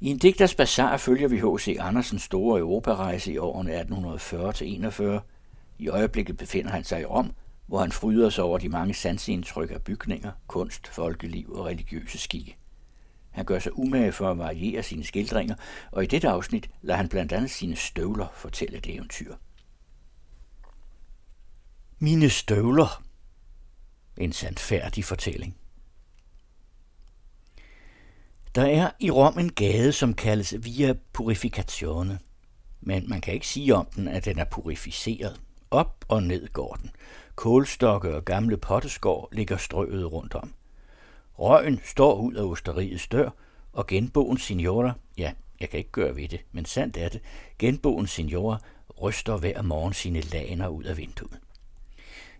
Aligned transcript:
I 0.00 0.10
en 0.10 0.18
digters 0.18 0.54
bazar 0.54 0.96
følger 0.96 1.28
vi 1.28 1.38
H.C. 1.38 1.76
Andersens 1.80 2.22
store 2.22 2.60
europarejse 2.60 3.32
i 3.32 3.38
årene 3.38 3.80
1840-41. 3.80 5.20
I 5.78 5.88
øjeblikket 5.88 6.36
befinder 6.36 6.70
han 6.70 6.84
sig 6.84 7.00
i 7.00 7.04
Rom, 7.04 7.32
hvor 7.66 7.78
han 7.78 7.92
fryder 7.92 8.30
sig 8.30 8.44
over 8.44 8.58
de 8.58 8.68
mange 8.68 8.94
sansindtryk 8.94 9.70
af 9.70 9.82
bygninger, 9.82 10.32
kunst, 10.46 10.88
folkeliv 10.88 11.52
og 11.52 11.66
religiøse 11.66 12.18
skikke. 12.18 12.56
Han 13.30 13.44
gør 13.44 13.58
sig 13.58 13.78
umage 13.78 14.12
for 14.12 14.30
at 14.30 14.38
variere 14.38 14.82
sine 14.82 15.04
skildringer, 15.04 15.54
og 15.90 16.02
i 16.02 16.06
dette 16.06 16.28
afsnit 16.28 16.70
lader 16.82 16.96
han 16.96 17.08
blandt 17.08 17.32
andet 17.32 17.50
sine 17.50 17.76
støvler 17.76 18.26
fortælle 18.34 18.78
et 18.78 18.94
eventyr. 18.94 19.34
Mine 21.98 22.30
støvler. 22.30 23.02
En 24.16 24.32
sandfærdig 24.32 25.04
fortælling. 25.04 25.56
Der 28.54 28.64
er 28.64 28.90
i 29.00 29.10
Rom 29.10 29.38
en 29.38 29.52
gade, 29.52 29.92
som 29.92 30.14
kaldes 30.14 30.54
Via 30.58 30.94
Purificatione, 31.12 32.18
men 32.80 33.08
man 33.08 33.20
kan 33.20 33.34
ikke 33.34 33.46
sige 33.46 33.74
om 33.74 33.86
den, 33.96 34.08
at 34.08 34.24
den 34.24 34.38
er 34.38 34.44
purificeret. 34.44 35.40
Op 35.70 36.04
og 36.08 36.22
ned 36.22 36.48
går 36.52 36.74
den. 36.74 36.90
Kålstokke 37.34 38.14
og 38.16 38.24
gamle 38.24 38.56
potteskår 38.56 39.28
ligger 39.32 39.56
strøet 39.56 40.12
rundt 40.12 40.34
om. 40.34 40.54
Røgen 41.38 41.80
står 41.84 42.14
ud 42.14 42.34
af 42.34 42.42
osteriets 42.42 43.08
dør, 43.08 43.30
og 43.72 43.86
genboen 43.86 44.38
signora, 44.38 44.92
ja, 45.18 45.32
jeg 45.60 45.70
kan 45.70 45.78
ikke 45.78 45.90
gøre 45.90 46.16
ved 46.16 46.28
det, 46.28 46.40
men 46.52 46.64
sandt 46.64 46.96
er 46.96 47.08
det, 47.08 47.20
genboen 47.58 48.06
signora 48.06 48.58
ryster 49.02 49.36
hver 49.36 49.62
morgen 49.62 49.92
sine 49.92 50.20
laner 50.20 50.68
ud 50.68 50.84
af 50.84 50.96
vinduet. 50.96 51.40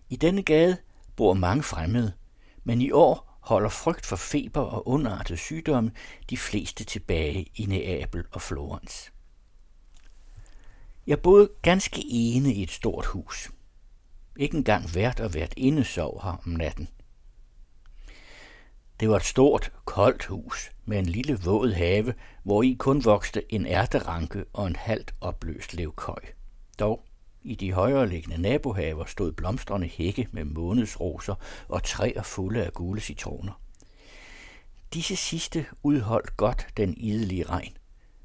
I 0.09 0.15
denne 0.15 0.43
gade 0.43 0.77
bor 1.15 1.33
mange 1.33 1.63
fremmede, 1.63 2.13
men 2.63 2.81
i 2.81 2.91
år 2.91 3.28
holder 3.49 3.69
frygt 3.69 4.05
for 4.05 4.15
feber 4.15 4.61
og 4.61 4.87
underartet 4.87 5.39
sygdomme 5.39 5.91
de 6.29 6.37
fleste 6.37 6.83
tilbage 6.83 7.45
i 7.55 7.65
Neapel 7.65 8.23
og 8.31 8.41
Florens. 8.41 9.11
Jeg 11.07 11.19
boede 11.19 11.49
ganske 11.61 12.03
ene 12.09 12.53
i 12.53 12.63
et 12.63 12.71
stort 12.71 13.05
hus. 13.05 13.49
Ikke 14.37 14.57
engang 14.57 14.95
vært 14.95 15.19
og 15.19 15.33
vært 15.33 15.53
inde 15.57 15.83
sov 15.83 16.21
her 16.23 16.41
om 16.45 16.51
natten. 16.51 16.87
Det 18.99 19.09
var 19.09 19.15
et 19.15 19.25
stort, 19.25 19.71
koldt 19.85 20.25
hus 20.25 20.71
med 20.85 20.99
en 20.99 21.05
lille 21.05 21.39
våd 21.39 21.73
have, 21.73 22.13
hvor 22.43 22.63
i 22.63 22.75
kun 22.79 23.05
vokste 23.05 23.53
en 23.53 23.65
ærteranke 23.65 24.45
og 24.53 24.67
en 24.67 24.75
halvt 24.75 25.13
opløst 25.21 25.73
levkøj. 25.73 26.21
Dog 26.79 27.08
i 27.43 27.55
de 27.55 27.73
højreliggende 27.73 28.41
nabohaver 28.41 29.05
stod 29.05 29.31
blomstrende 29.31 29.87
hække 29.87 30.27
med 30.31 30.43
månedsroser 30.45 31.35
og 31.67 31.83
træer 31.83 32.23
fulde 32.23 32.65
af 32.65 32.73
gule 32.73 33.01
citroner. 33.01 33.61
Disse 34.93 35.15
sidste 35.15 35.65
udholdt 35.83 36.37
godt 36.37 36.67
den 36.77 36.97
idelige 36.97 37.43
regn. 37.43 37.77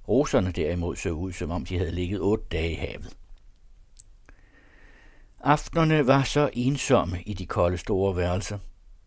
Roserne 0.09 0.53
derimod 0.53 0.97
så 0.97 1.11
ud, 1.11 1.33
som 1.33 1.51
om 1.51 1.65
de 1.65 1.79
havde 1.79 1.93
ligget 1.93 2.21
otte 2.21 2.45
dage 2.53 2.73
i 2.73 2.75
havet. 2.75 3.17
Aftenerne 5.41 6.07
var 6.07 6.23
så 6.23 6.51
ensomme 6.53 7.23
i 7.23 7.35
de 7.35 7.47
kolde 7.47 7.79
store 7.79 8.17
værelser. 8.17 8.59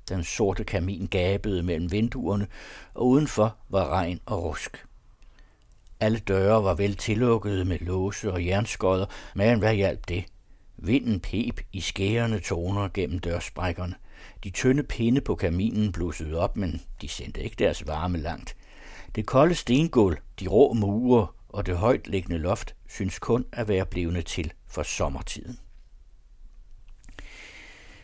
Den 0.10 0.24
sorte 0.24 0.64
kamin 0.64 1.08
gabede 1.08 1.64
mellem 1.64 1.92
vinduerne, 1.92 2.48
og 2.94 3.08
udenfor 3.08 3.58
var 3.70 3.90
regn 3.90 4.20
og 4.26 4.44
rusk. 4.44 4.87
Alle 6.00 6.20
døre 6.20 6.64
var 6.64 6.74
vel 6.74 6.96
tillukkede 6.96 7.66
med 7.66 7.80
låse 7.80 8.32
og 8.32 8.46
jernskodder, 8.46 9.06
men 9.36 9.60
hvad 9.60 9.76
hjalp 9.76 10.08
det? 10.08 10.26
Vinden 10.78 11.20
pep 11.20 11.62
i 11.74 11.82
skærende 11.82 12.40
toner 12.40 12.90
gennem 12.94 13.20
dørsprækkerne. 13.20 13.96
De 14.44 14.50
tynde 14.50 14.84
pinde 14.84 15.22
på 15.22 15.36
kaminen 15.36 15.92
blussede 15.92 16.40
op, 16.40 16.58
men 16.58 16.82
de 17.02 17.08
sendte 17.08 17.44
ikke 17.44 17.56
deres 17.60 17.88
varme 17.88 18.18
langt. 18.18 18.56
Det 19.16 19.26
kolde 19.26 19.56
stengulv, 19.56 20.18
de 20.40 20.48
rå 20.48 20.74
mure 20.74 21.28
og 21.50 21.66
det 21.66 21.78
højt 21.78 22.08
liggende 22.08 22.38
loft 22.38 22.76
synes 22.88 23.20
kun 23.20 23.46
at 23.52 23.68
være 23.68 23.86
blevende 23.86 24.22
til 24.22 24.54
for 24.68 24.84
sommertiden. 24.84 25.60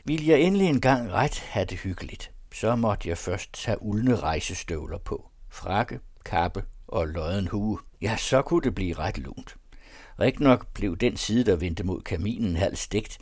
Vil 0.06 0.26
jeg 0.26 0.40
endelig 0.40 0.68
engang 0.68 1.12
ret 1.12 1.40
have 1.40 1.66
det 1.66 1.78
hyggeligt, 1.78 2.32
så 2.54 2.76
måtte 2.76 3.10
jeg 3.10 3.18
først 3.18 3.54
tage 3.54 3.82
uldne 3.82 4.16
rejsestøvler 4.16 4.98
på, 4.98 5.30
frakke, 5.50 6.00
kappe 6.26 6.64
og 6.94 7.08
lodden 7.08 7.48
hue. 7.48 7.80
Ja, 8.02 8.18
så 8.18 8.42
kunne 8.42 8.62
det 8.62 8.76
blive 8.76 8.94
ret 8.94 9.18
lunt. 9.18 9.56
nok 10.40 10.68
blev 10.74 10.98
den 10.98 11.18
side, 11.18 11.46
der 11.46 11.56
vendte 11.56 11.84
mod 11.84 12.02
kaminen, 12.02 12.56
halvt 12.56 12.78
stegt, 12.78 13.18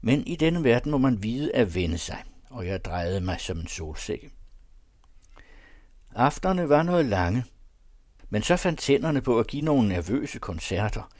men 0.00 0.26
i 0.26 0.36
denne 0.36 0.64
verden 0.64 0.90
må 0.90 0.98
man 0.98 1.22
vide 1.22 1.54
at 1.54 1.74
vende 1.74 1.98
sig, 1.98 2.24
og 2.50 2.66
jeg 2.66 2.84
drejede 2.84 3.20
mig 3.20 3.40
som 3.40 3.58
en 3.58 3.66
solsække. 3.66 4.30
Afterne 6.14 6.68
var 6.68 6.82
noget 6.82 7.06
lange, 7.06 7.44
men 8.30 8.42
så 8.42 8.56
fandt 8.56 8.80
tænderne 8.80 9.22
på 9.22 9.40
at 9.40 9.46
give 9.46 9.62
nogle 9.62 9.88
nervøse 9.88 10.38
koncerter, 10.38 11.10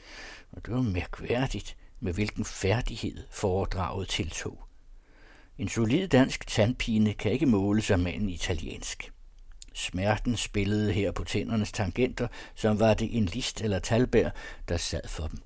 og 0.51 0.65
det 0.65 0.73
var 0.73 0.81
mærkværdigt, 0.81 1.77
med 1.99 2.13
hvilken 2.13 2.45
færdighed 2.45 3.23
foredraget 3.31 4.07
tiltog. 4.07 4.63
En 5.57 5.69
solid 5.69 6.07
dansk 6.07 6.47
tandpine 6.47 7.13
kan 7.13 7.31
ikke 7.31 7.45
måle 7.45 7.81
sig 7.81 7.99
med 7.99 8.13
en 8.13 8.29
italiensk. 8.29 9.11
Smerten 9.77 10.37
spillede 10.37 10.93
her 10.93 11.11
på 11.11 11.23
tændernes 11.23 11.71
tangenter, 11.71 12.27
som 12.55 12.79
var 12.79 12.93
det 12.93 13.17
en 13.17 13.25
list 13.25 13.61
eller 13.61 13.79
talbær, 13.79 14.29
der 14.69 14.77
sad 14.77 15.07
for 15.07 15.27
dem. 15.27 15.39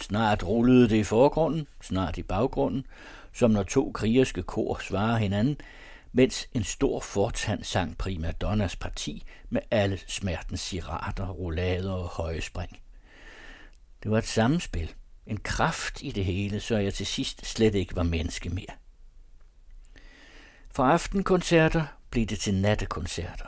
Snart 0.00 0.44
rullede 0.44 0.88
det 0.88 0.96
i 0.96 1.04
forgrunden, 1.04 1.66
snart 1.82 2.18
i 2.18 2.22
baggrunden, 2.22 2.86
som 3.32 3.50
når 3.50 3.62
to 3.62 3.92
krigerske 3.92 4.42
kor 4.42 4.78
svarer 4.82 5.16
hinanden, 5.16 5.56
mens 6.12 6.48
en 6.54 6.64
stor 6.64 7.00
fortand 7.00 7.64
sang 7.64 7.98
prima 7.98 8.32
donnas 8.32 8.76
parti 8.76 9.24
med 9.50 9.60
alle 9.70 9.98
smertens 10.06 10.60
sirater, 10.60 11.28
roulader 11.28 11.92
og 11.92 12.08
høje 12.08 12.40
spring. 12.40 12.78
Det 14.02 14.10
var 14.10 14.18
et 14.18 14.26
samspil, 14.26 14.94
en 15.26 15.40
kraft 15.40 16.02
i 16.02 16.10
det 16.10 16.24
hele, 16.24 16.60
så 16.60 16.76
jeg 16.76 16.94
til 16.94 17.06
sidst 17.06 17.46
slet 17.46 17.74
ikke 17.74 17.96
var 17.96 18.02
menneske 18.02 18.50
mere. 18.50 18.74
Fra 20.70 20.92
aftenkoncerter 20.92 21.84
blev 22.10 22.26
det 22.26 22.38
til 22.38 22.54
nattekoncerter, 22.54 23.46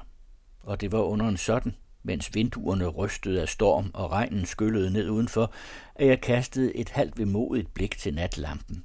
og 0.62 0.80
det 0.80 0.92
var 0.92 0.98
under 0.98 1.28
en 1.28 1.36
sådan, 1.36 1.74
mens 2.02 2.34
vinduerne 2.34 2.86
rystede 2.86 3.42
af 3.42 3.48
storm 3.48 3.90
og 3.94 4.10
regnen 4.10 4.46
skyllede 4.46 4.92
ned 4.92 5.10
udenfor, 5.10 5.54
at 5.94 6.06
jeg 6.06 6.20
kastede 6.20 6.76
et 6.76 6.88
halvt 6.88 7.18
vemodigt 7.18 7.74
blik 7.74 7.98
til 7.98 8.14
natlampen. 8.14 8.84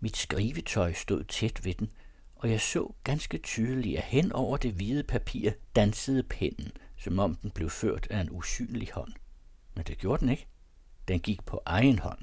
Mit 0.00 0.16
skrivetøj 0.16 0.92
stod 0.92 1.24
tæt 1.24 1.64
ved 1.64 1.74
den, 1.74 1.90
og 2.36 2.50
jeg 2.50 2.60
så 2.60 2.92
ganske 3.04 3.38
tydeligt, 3.38 3.98
at 3.98 4.04
hen 4.04 4.32
over 4.32 4.56
det 4.56 4.72
hvide 4.72 5.02
papir 5.02 5.50
dansede 5.76 6.22
pennen, 6.22 6.72
som 6.96 7.18
om 7.18 7.34
den 7.34 7.50
blev 7.50 7.70
ført 7.70 8.06
af 8.10 8.20
en 8.20 8.30
usynlig 8.30 8.88
hånd. 8.92 9.12
Men 9.74 9.84
det 9.84 9.98
gjorde 9.98 10.20
den 10.20 10.28
ikke. 10.28 10.46
Den 11.08 11.20
gik 11.20 11.44
på 11.46 11.62
egen 11.66 11.98
hånd. 11.98 12.18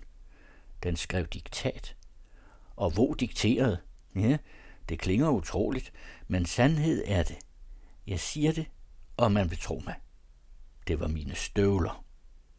Den 0.83 0.95
skrev 0.95 1.25
diktat. 1.25 1.95
Og 2.75 2.89
hvor 2.89 3.13
dikterede? 3.13 3.77
Ja, 4.15 4.37
det 4.89 4.99
klinger 4.99 5.29
utroligt, 5.29 5.93
men 6.27 6.45
sandhed 6.45 7.03
er 7.07 7.23
det. 7.23 7.37
Jeg 8.07 8.19
siger 8.19 8.51
det, 8.51 8.65
og 9.17 9.31
man 9.31 9.49
vil 9.49 9.59
tro 9.59 9.81
mig. 9.85 9.95
Det 10.87 10.99
var 10.99 11.07
mine 11.07 11.35
støvler. 11.35 12.05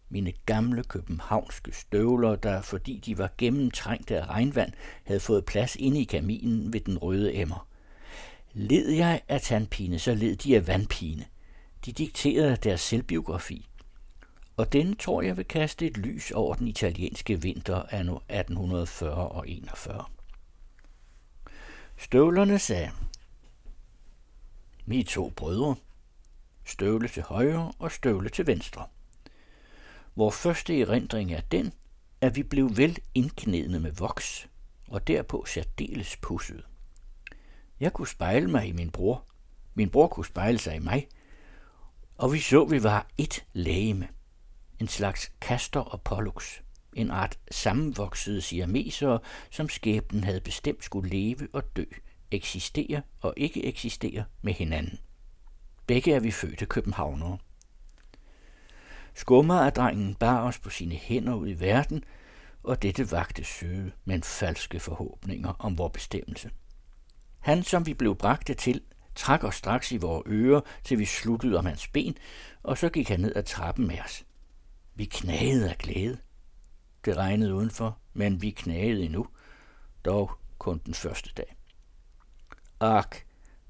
Mine 0.08 0.32
gamle 0.46 0.84
københavnske 0.84 1.72
støvler, 1.72 2.36
der 2.36 2.62
fordi 2.62 2.98
de 2.98 3.18
var 3.18 3.30
gennemtrængte 3.38 4.20
af 4.20 4.26
regnvand, 4.26 4.72
havde 5.04 5.20
fået 5.20 5.44
plads 5.44 5.76
inde 5.76 6.00
i 6.00 6.04
kaminen 6.04 6.72
ved 6.72 6.80
den 6.80 6.98
røde 6.98 7.34
emmer. 7.34 7.68
Led 8.52 8.90
jeg 8.90 9.20
af 9.28 9.40
tandpine, 9.40 9.98
så 9.98 10.14
led 10.14 10.36
de 10.36 10.56
af 10.56 10.66
vandpine. 10.66 11.24
De 11.86 11.92
dikterede 11.92 12.56
deres 12.56 12.80
selvbiografi. 12.80 13.68
Og 14.56 14.72
den 14.72 14.96
tror 14.96 15.22
jeg 15.22 15.36
vil 15.36 15.44
kaste 15.44 15.86
et 15.86 15.96
lys 15.96 16.30
over 16.30 16.54
den 16.54 16.68
italienske 16.68 17.42
vinter 17.42 17.82
anno 17.90 18.16
1840 18.16 19.28
og 19.28 19.48
41. 19.48 20.04
Støvlerne 21.96 22.58
sagde, 22.58 22.90
vi 24.90 25.02
to 25.02 25.32
brødre, 25.36 25.76
støvle 26.64 27.08
til 27.08 27.22
højre 27.22 27.72
og 27.78 27.92
støvle 27.92 28.28
til 28.28 28.46
venstre. 28.46 28.86
Vores 30.16 30.36
første 30.36 30.80
erindring 30.80 31.32
er 31.32 31.40
den, 31.40 31.72
at 32.20 32.36
vi 32.36 32.42
blev 32.42 32.76
vel 32.76 32.98
indknedende 33.14 33.80
med 33.80 33.92
voks, 33.92 34.48
og 34.88 35.06
derpå 35.06 35.44
særdeles 35.46 36.16
pusset. 36.16 36.64
Jeg 37.80 37.92
kunne 37.92 38.08
spejle 38.08 38.50
mig 38.50 38.68
i 38.68 38.72
min 38.72 38.90
bror. 38.90 39.24
Min 39.74 39.90
bror 39.90 40.06
kunne 40.08 40.26
spejle 40.26 40.58
sig 40.58 40.76
i 40.76 40.78
mig. 40.78 41.08
Og 42.18 42.32
vi 42.32 42.38
så, 42.38 42.64
vi 42.64 42.82
var 42.82 43.06
et 43.18 43.44
lægeme. 43.52 44.08
En 44.78 44.88
slags 44.88 45.32
kaster 45.40 45.80
og 45.80 46.02
pollux 46.02 46.60
en 46.92 47.10
art 47.10 47.38
sammenvoksede 47.50 48.40
siamesere, 48.40 49.18
som 49.50 49.68
skæbnen 49.68 50.24
havde 50.24 50.40
bestemt 50.40 50.84
skulle 50.84 51.10
leve 51.10 51.48
og 51.52 51.76
dø, 51.76 51.84
eksistere 52.30 53.02
og 53.20 53.34
ikke 53.36 53.64
eksistere 53.64 54.24
med 54.42 54.52
hinanden. 54.52 54.98
Begge 55.86 56.14
er 56.14 56.20
vi 56.20 56.30
fødte 56.30 56.66
københavnere. 56.66 57.38
drengen 59.70 60.14
bar 60.14 60.46
os 60.46 60.58
på 60.58 60.70
sine 60.70 60.94
hænder 60.94 61.34
ud 61.34 61.48
i 61.48 61.60
verden, 61.60 62.04
og 62.62 62.82
dette 62.82 63.10
vagte 63.10 63.44
søge, 63.44 63.92
men 64.04 64.22
falske 64.22 64.80
forhåbninger 64.80 65.52
om 65.58 65.78
vores 65.78 65.92
bestemmelse. 65.92 66.50
Han, 67.38 67.62
som 67.62 67.86
vi 67.86 67.94
blev 67.94 68.16
bragte 68.16 68.54
til, 68.54 68.82
trak 69.14 69.44
os 69.44 69.54
straks 69.54 69.92
i 69.92 69.96
vores 69.96 70.22
ører, 70.26 70.60
til 70.84 70.98
vi 70.98 71.04
sluttede 71.04 71.58
om 71.58 71.66
hans 71.66 71.88
ben, 71.88 72.16
og 72.62 72.78
så 72.78 72.88
gik 72.88 73.08
han 73.08 73.20
ned 73.20 73.36
ad 73.36 73.42
trappen 73.42 73.86
med 73.86 74.00
os. 74.00 74.24
Vi 74.94 75.04
knagede 75.04 75.70
af 75.70 75.78
glæde. 75.78 76.18
Det 77.04 77.16
regnede 77.16 77.54
udenfor, 77.54 77.98
men 78.12 78.42
vi 78.42 78.50
knagede 78.50 79.04
endnu, 79.04 79.26
dog 80.04 80.30
kun 80.58 80.80
den 80.86 80.94
første 80.94 81.30
dag. 81.36 81.56
Ak, 82.80 83.16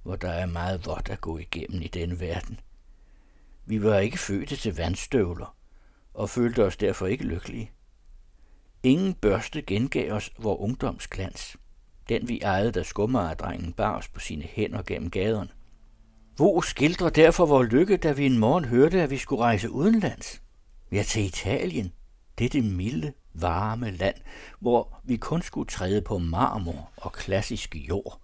hvor 0.02 0.16
der 0.16 0.28
er 0.28 0.46
meget 0.46 0.86
vådt 0.86 1.08
at 1.08 1.20
gå 1.20 1.38
igennem 1.38 1.82
i 1.82 1.86
denne 1.86 2.20
verden. 2.20 2.60
Vi 3.66 3.82
var 3.82 3.98
ikke 3.98 4.18
fødte 4.18 4.56
til 4.56 4.76
vandstøvler, 4.76 5.56
og 6.14 6.30
følte 6.30 6.64
os 6.64 6.76
derfor 6.76 7.06
ikke 7.06 7.24
lykkelige. 7.24 7.70
Ingen 8.82 9.14
børste 9.14 9.62
gengav 9.62 10.12
os 10.12 10.30
vor 10.38 10.60
ungdomsglans, 10.60 11.56
den 12.08 12.28
vi 12.28 12.40
ejede, 12.40 12.72
da 12.72 12.82
skummeredrengen 12.82 13.72
bar 13.72 13.96
os 13.96 14.08
på 14.08 14.20
sine 14.20 14.42
hænder 14.42 14.82
gennem 14.82 15.10
gaderne. 15.10 15.50
Hvor 16.36 16.60
skildrer 16.60 17.08
derfor 17.08 17.46
vor 17.46 17.62
lykke, 17.62 17.96
da 17.96 18.12
vi 18.12 18.26
en 18.26 18.38
morgen 18.38 18.64
hørte, 18.64 19.02
at 19.02 19.10
vi 19.10 19.16
skulle 19.16 19.42
rejse 19.42 19.70
udenlands? 19.70 20.42
Ja, 20.92 21.02
til 21.02 21.24
Italien. 21.24 21.92
Det 22.38 22.44
er 22.44 22.48
det 22.48 22.64
milde, 22.64 23.12
varme 23.34 23.90
land, 23.90 24.16
hvor 24.60 25.00
vi 25.04 25.16
kun 25.16 25.42
skulle 25.42 25.68
træde 25.68 26.02
på 26.02 26.18
marmor 26.18 26.90
og 26.96 27.12
klassisk 27.12 27.76
jord, 27.76 28.20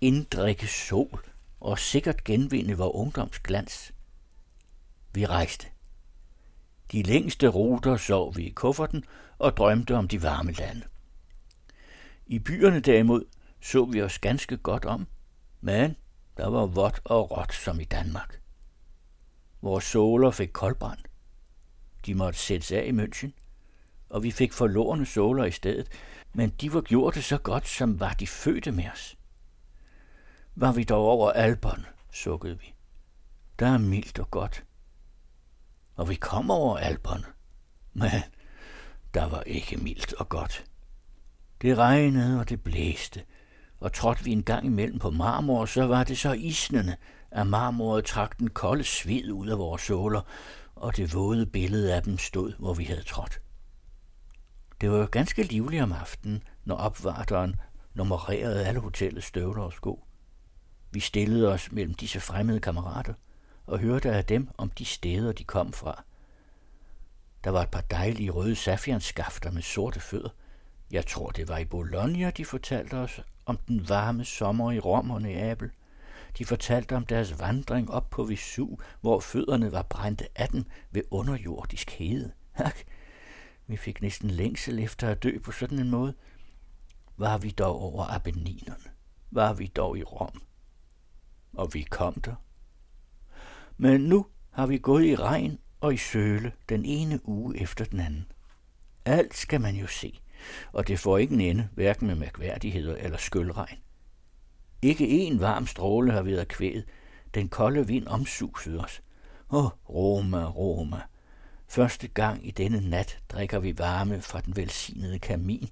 inddrikke 0.00 0.66
sol 0.66 1.24
og 1.60 1.78
sikkert 1.78 2.24
genvinde 2.24 2.76
vor 2.76 2.96
ungdomsglans. 2.96 3.92
Vi 5.14 5.26
rejste. 5.26 5.66
De 6.92 7.02
længste 7.02 7.48
ruter 7.48 7.96
sov 7.96 8.36
vi 8.36 8.42
i 8.42 8.50
kufferten 8.50 9.04
og 9.38 9.56
drømte 9.56 9.96
om 9.96 10.08
de 10.08 10.22
varme 10.22 10.52
lande. 10.52 10.82
I 12.26 12.38
byerne 12.38 12.80
derimod 12.80 13.24
så 13.60 13.84
vi 13.84 14.02
os 14.02 14.18
ganske 14.18 14.56
godt 14.56 14.84
om, 14.84 15.06
men 15.60 15.96
der 16.36 16.48
var 16.48 16.66
vådt 16.66 17.00
og 17.04 17.30
råt 17.30 17.54
som 17.54 17.80
i 17.80 17.84
Danmark. 17.84 18.40
Vores 19.62 19.84
såler 19.84 20.30
fik 20.30 20.50
koldbrand. 20.52 20.98
De 22.06 22.14
måtte 22.14 22.38
sættes 22.38 22.72
af 22.72 22.84
i 22.86 22.90
München, 22.90 23.30
og 24.10 24.22
vi 24.22 24.30
fik 24.30 24.52
forlorene 24.52 25.06
såler 25.06 25.44
i 25.44 25.50
stedet, 25.50 25.88
men 26.34 26.50
de 26.50 26.72
var 26.72 26.80
gjort 26.80 27.14
det 27.14 27.24
så 27.24 27.38
godt, 27.38 27.68
som 27.68 28.00
var 28.00 28.12
de 28.12 28.26
fødte 28.26 28.72
med 28.72 28.90
os. 28.92 29.17
Var 30.60 30.72
vi 30.72 30.84
dog 30.84 31.04
over 31.06 31.30
Alperne, 31.30 31.84
sukkede 32.12 32.58
vi. 32.58 32.74
Der 33.58 33.66
er 33.66 33.78
mildt 33.78 34.18
og 34.18 34.30
godt. 34.30 34.64
Og 35.96 36.08
vi 36.08 36.14
kom 36.14 36.50
over 36.50 36.78
Alperne, 36.78 37.24
men 37.92 38.10
der 39.14 39.28
var 39.28 39.42
ikke 39.42 39.76
mildt 39.76 40.12
og 40.12 40.28
godt. 40.28 40.64
Det 41.62 41.78
regnede 41.78 42.40
og 42.40 42.48
det 42.48 42.62
blæste, 42.62 43.22
og 43.80 43.92
trådte 43.92 44.24
vi 44.24 44.32
en 44.32 44.42
gang 44.42 44.66
imellem 44.66 44.98
på 44.98 45.10
marmor, 45.10 45.66
så 45.66 45.86
var 45.86 46.04
det 46.04 46.18
så 46.18 46.32
isnende, 46.32 46.96
at 47.30 47.46
marmoret 47.46 48.04
trak 48.04 48.38
den 48.38 48.50
kolde 48.50 48.84
sved 48.84 49.30
ud 49.30 49.48
af 49.48 49.58
vores 49.58 49.82
såler, 49.82 50.20
og 50.74 50.96
det 50.96 51.14
våde 51.14 51.46
billede 51.46 51.94
af 51.94 52.02
dem 52.02 52.18
stod, 52.18 52.52
hvor 52.58 52.74
vi 52.74 52.84
havde 52.84 53.02
trådt. 53.02 53.40
Det 54.80 54.90
var 54.90 55.06
ganske 55.06 55.42
livligt 55.42 55.82
om 55.82 55.92
aftenen, 55.92 56.42
når 56.64 56.76
opvarteren 56.76 57.56
nummererede 57.94 58.66
alle 58.66 58.80
hotellets 58.80 59.26
støvler 59.26 59.62
og 59.62 59.72
sko. 59.72 60.07
Vi 60.90 61.00
stillede 61.00 61.52
os 61.52 61.72
mellem 61.72 61.94
disse 61.94 62.20
fremmede 62.20 62.60
kammerater 62.60 63.14
og 63.66 63.78
hørte 63.78 64.10
af 64.10 64.24
dem 64.24 64.48
om 64.56 64.70
de 64.70 64.84
steder, 64.84 65.32
de 65.32 65.44
kom 65.44 65.72
fra. 65.72 66.04
Der 67.44 67.50
var 67.50 67.62
et 67.62 67.70
par 67.70 67.80
dejlige 67.80 68.30
røde 68.30 68.56
safianskafter 68.56 69.50
med 69.50 69.62
sorte 69.62 70.00
fødder. 70.00 70.30
Jeg 70.90 71.06
tror, 71.06 71.30
det 71.30 71.48
var 71.48 71.58
i 71.58 71.64
Bologna, 71.64 72.30
de 72.30 72.44
fortalte 72.44 72.94
os 72.94 73.20
om 73.46 73.56
den 73.56 73.88
varme 73.88 74.24
sommer 74.24 74.72
i 74.72 74.78
Rom 74.78 75.10
og 75.10 75.22
Neapel. 75.22 75.70
De 76.38 76.44
fortalte 76.44 76.96
om 76.96 77.06
deres 77.06 77.40
vandring 77.40 77.90
op 77.90 78.10
på 78.10 78.24
Visu, 78.24 78.76
hvor 79.00 79.20
fødderne 79.20 79.72
var 79.72 79.82
brændte 79.82 80.28
af 80.36 80.48
dem 80.48 80.64
ved 80.90 81.02
underjordisk 81.10 81.90
hede. 81.90 82.32
Hak, 82.52 82.76
vi 83.66 83.76
fik 83.76 84.02
næsten 84.02 84.30
længsel 84.30 84.78
efter 84.78 85.08
at 85.08 85.22
dø 85.22 85.38
på 85.38 85.52
sådan 85.52 85.78
en 85.78 85.90
måde. 85.90 86.14
Var 87.16 87.38
vi 87.38 87.50
dog 87.50 87.80
over 87.82 88.04
Apenninerne? 88.04 88.84
Var 89.30 89.52
vi 89.52 89.66
dog 89.66 89.98
i 89.98 90.02
Rom? 90.02 90.42
Og 91.58 91.74
vi 91.74 91.82
kom 91.82 92.14
der. 92.14 92.34
Men 93.76 94.00
nu 94.00 94.26
har 94.50 94.66
vi 94.66 94.78
gået 94.78 95.04
i 95.04 95.16
regn 95.16 95.58
og 95.80 95.94
i 95.94 95.96
søle 95.96 96.52
den 96.68 96.84
ene 96.84 97.28
uge 97.28 97.60
efter 97.60 97.84
den 97.84 98.00
anden. 98.00 98.26
Alt 99.04 99.36
skal 99.36 99.60
man 99.60 99.76
jo 99.76 99.86
se, 99.86 100.20
og 100.72 100.88
det 100.88 100.98
får 100.98 101.18
ikke 101.18 101.34
en 101.34 101.40
ende, 101.40 101.68
hverken 101.74 102.06
med 102.06 102.14
mærkværdigheder 102.14 102.96
eller 102.96 103.18
skølregn. 103.18 103.78
Ikke 104.82 105.08
en 105.08 105.40
varm 105.40 105.66
stråle 105.66 106.12
har 106.12 106.22
været 106.22 106.48
kvæget. 106.48 106.84
Den 107.34 107.48
kolde 107.48 107.86
vind 107.86 108.06
omsusede 108.06 108.80
os. 108.80 109.02
Åh, 109.50 109.64
oh, 109.64 109.70
Roma, 109.88 110.44
Roma. 110.44 111.00
Første 111.68 112.08
gang 112.08 112.46
i 112.46 112.50
denne 112.50 112.90
nat 112.90 113.18
drikker 113.28 113.58
vi 113.58 113.78
varme 113.78 114.22
fra 114.22 114.40
den 114.40 114.56
velsignede 114.56 115.18
kamin, 115.18 115.68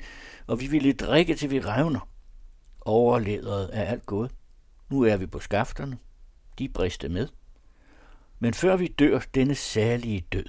og 0.47 0.61
vi 0.61 0.67
ville 0.67 0.93
drikke 0.93 1.35
til 1.35 1.51
vi 1.51 1.61
revner. 1.61 2.09
Overlederet 2.81 3.71
er 3.73 3.85
alt 3.85 4.07
gået. 4.07 4.31
Nu 4.89 5.03
er 5.03 5.17
vi 5.17 5.27
på 5.27 5.39
skafterne. 5.39 5.99
De 6.59 6.69
briste 6.69 7.09
med. 7.09 7.29
Men 8.39 8.55
før 8.55 8.77
vi 8.77 8.87
dør 8.87 9.21
denne 9.35 9.55
særlige 9.55 10.21
død, 10.33 10.47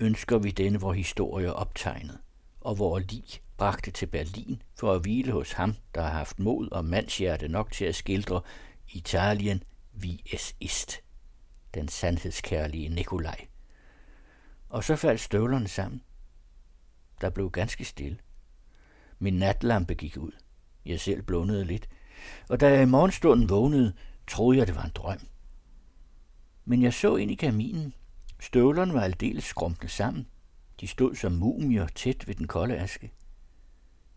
ønsker 0.00 0.38
vi 0.38 0.50
denne 0.50 0.80
vor 0.80 0.92
historie 0.92 1.54
optegnet, 1.54 2.18
og 2.60 2.78
vor 2.78 2.98
lig 2.98 3.24
bragte 3.56 3.90
til 3.90 4.06
Berlin 4.06 4.62
for 4.74 4.92
at 4.92 5.00
hvile 5.00 5.32
hos 5.32 5.52
ham, 5.52 5.74
der 5.94 6.02
har 6.02 6.10
haft 6.10 6.38
mod 6.38 6.68
og 6.72 6.84
mandshjerte 6.84 7.48
nok 7.48 7.72
til 7.72 7.84
at 7.84 7.94
skildre 7.94 8.40
Italien 8.88 9.62
vi 9.92 10.22
es 10.32 10.56
ist, 10.60 11.00
den 11.74 11.88
sandhedskærlige 11.88 12.88
Nikolaj. 12.88 13.46
Og 14.68 14.84
så 14.84 14.96
faldt 14.96 15.20
støvlerne 15.20 15.68
sammen. 15.68 16.02
Der 17.20 17.30
blev 17.30 17.50
ganske 17.50 17.84
stille. 17.84 18.18
Min 19.18 19.34
natlampe 19.34 19.94
gik 19.94 20.16
ud. 20.16 20.32
Jeg 20.84 21.00
selv 21.00 21.22
blundede 21.22 21.64
lidt, 21.64 21.88
og 22.48 22.60
da 22.60 22.72
jeg 22.72 22.82
i 22.82 22.86
morgenstunden 22.86 23.48
vågnede, 23.48 23.92
troede 24.26 24.58
jeg, 24.58 24.66
det 24.66 24.76
var 24.76 24.84
en 24.84 24.92
drøm. 24.94 25.18
Men 26.64 26.82
jeg 26.82 26.94
så 26.94 27.16
ind 27.16 27.30
i 27.30 27.34
kaminen. 27.34 27.94
Støvlerne 28.40 28.94
var 28.94 29.00
aldeles 29.00 29.44
skrumpne 29.44 29.88
sammen. 29.88 30.26
De 30.80 30.86
stod 30.86 31.14
som 31.14 31.32
mumier 31.32 31.86
tæt 31.86 32.28
ved 32.28 32.34
den 32.34 32.46
kolde 32.46 32.78
aske. 32.78 33.12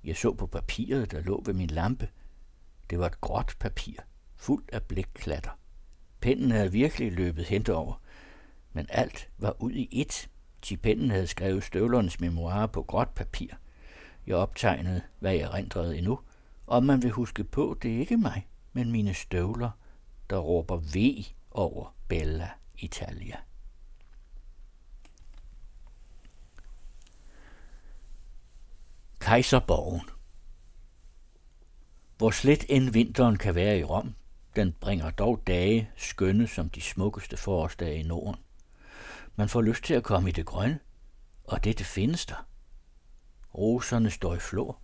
Jeg 0.04 0.18
så 0.18 0.34
på 0.34 0.48
papiret, 0.48 1.12
der 1.12 1.22
lå 1.22 1.44
ved 1.46 1.54
min 1.54 1.70
lampe. 1.70 2.10
Det 2.90 3.00
var 3.00 3.06
et 3.06 3.22
gråt 3.22 3.56
papir, 3.60 4.00
fuldt 4.36 4.70
af 4.74 4.84
blækklatter. 4.84 5.60
Pennen 6.22 6.52
havde 6.52 6.72
virkelig 6.72 7.12
løbet 7.12 7.46
hen 7.46 7.70
over, 7.70 8.02
men 8.74 8.86
alt 8.90 9.30
var 9.38 9.56
ud 9.60 9.72
i 9.72 10.06
ét. 10.08 10.28
Til 10.62 10.78
pennen 10.78 11.12
havde 11.12 11.28
skrevet 11.28 11.64
støvlernes 11.64 12.20
memoirer 12.20 12.68
på 12.68 12.84
gråt 12.84 13.10
papir. 13.10 13.48
Jeg 14.28 14.36
optegnede, 14.36 15.02
hvad 15.20 15.34
jeg 15.34 15.54
rendrede 15.54 15.98
endnu, 15.98 16.20
og 16.68 16.84
man 16.84 17.04
vil 17.04 17.12
huske 17.12 17.44
på, 17.44 17.78
det 17.82 17.96
er 17.96 18.00
ikke 18.00 18.18
mig, 18.18 18.48
men 18.74 18.92
mine 18.92 19.14
støvler, 19.14 19.72
der 20.30 20.38
råber 20.38 20.78
V 20.78 21.26
over 21.52 21.96
Bella 22.08 22.50
Italia. 22.78 23.38
Kejserborgen 29.20 30.02
Hvor 32.18 32.32
slet 32.32 32.66
end 32.70 32.90
vinteren 32.90 33.38
kan 33.38 33.56
være 33.56 33.80
i 33.80 33.84
Rom, 33.84 34.16
den 34.56 34.74
bringer 34.74 35.10
dog 35.10 35.44
dage 35.48 35.90
skønne 35.96 36.48
som 36.48 36.70
de 36.70 36.82
smukkeste 36.82 37.38
forårsdage 37.38 38.00
i 38.00 38.04
Norden. 38.04 38.36
Man 39.36 39.50
får 39.50 39.62
lyst 39.62 39.84
til 39.84 39.94
at 39.94 40.04
komme 40.04 40.30
i 40.30 40.32
det 40.32 40.46
grønne, 40.46 40.80
og 41.44 41.64
dette 41.64 41.84
findes 41.84 42.26
der. 42.26 42.48
Roserne 43.56 44.10
står 44.10 44.36
i 44.36 44.40
flor, 44.40 44.80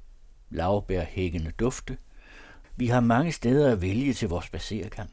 lavbærhækkende 0.49 1.51
dufte. 1.51 1.97
Vi 2.75 2.87
har 2.87 2.99
mange 2.99 3.31
steder 3.31 3.71
at 3.71 3.81
vælge 3.81 4.13
til 4.13 4.29
vores 4.29 4.45
spacergang. 4.45 5.09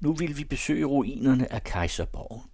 Nu 0.00 0.12
vil 0.12 0.38
vi 0.38 0.44
besøge 0.44 0.84
ruinerne 0.84 1.52
af 1.52 1.64
Kejserborgen. 1.64 2.50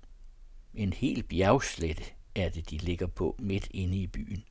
En 0.74 0.92
hel 0.92 1.22
bjergslette 1.22 2.04
er 2.34 2.48
det, 2.48 2.70
de 2.70 2.76
ligger 2.76 3.06
på 3.06 3.36
midt 3.38 3.68
inde 3.70 3.96
i 3.96 4.06
byen. 4.06 4.44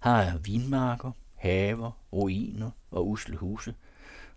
Har 0.00 0.38
vinmarker, 0.38 1.12
haver, 1.34 1.90
ruiner 2.12 2.70
og 2.90 3.08
usle 3.08 3.36
huse. 3.36 3.74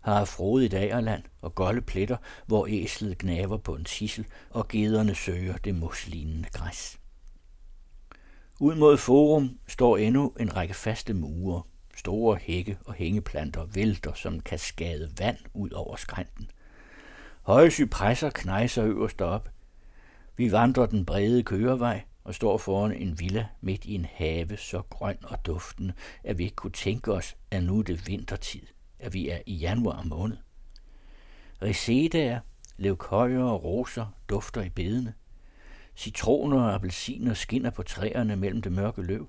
har 0.01 0.25
frodigt 0.25 0.73
agerland 0.73 1.23
og 1.41 1.55
golde 1.55 1.81
pletter, 1.81 2.17
hvor 2.45 2.67
æslet 2.67 3.17
gnaver 3.17 3.57
på 3.57 3.75
en 3.75 3.83
tissel, 3.83 4.25
og 4.49 4.67
gederne 4.67 5.15
søger 5.15 5.57
det 5.57 5.75
muslignende 5.75 6.49
græs. 6.53 6.99
Ud 8.59 8.75
mod 8.75 8.97
forum 8.97 9.59
står 9.67 9.97
endnu 9.97 10.33
en 10.39 10.55
række 10.55 10.73
faste 10.73 11.13
mure. 11.13 11.61
Store 11.95 12.37
hække 12.41 12.77
og 12.85 12.93
hængeplanter 12.93 13.65
vælter 13.65 14.13
som 14.13 14.39
kaskade 14.39 15.11
vand 15.19 15.37
ud 15.53 15.71
over 15.71 15.95
skrænten. 15.95 16.51
Høje 17.41 17.71
cypresser 17.71 18.29
knejser 18.29 18.85
øverst 18.85 19.21
op. 19.21 19.49
Vi 20.37 20.51
vandrer 20.51 20.85
den 20.85 21.05
brede 21.05 21.43
kørevej 21.43 22.03
og 22.23 22.35
står 22.35 22.57
foran 22.57 22.91
en 22.91 23.19
villa 23.19 23.47
midt 23.61 23.85
i 23.85 23.95
en 23.95 24.05
have 24.13 24.57
så 24.57 24.81
grøn 24.89 25.17
og 25.23 25.45
duftende, 25.45 25.93
at 26.23 26.37
vi 26.37 26.43
ikke 26.43 26.55
kunne 26.55 26.71
tænke 26.71 27.13
os, 27.13 27.35
at 27.51 27.63
nu 27.63 27.79
er 27.79 27.83
det 27.83 28.07
vintertid, 28.07 28.67
at 28.99 29.13
vi 29.13 29.29
er 29.29 29.39
i 29.45 29.55
januar 29.55 30.03
måned. 30.03 30.37
Resedaer, 31.61 32.39
levkøjer 32.77 33.43
og 33.43 33.63
roser 33.63 34.05
dufter 34.29 34.61
i 34.61 34.69
bedene. 34.69 35.13
Citroner 35.95 36.61
og 36.61 36.73
appelsiner 36.73 37.33
skinner 37.33 37.69
på 37.69 37.83
træerne 37.83 38.35
mellem 38.35 38.61
det 38.61 38.71
mørke 38.71 39.01
løv. 39.01 39.27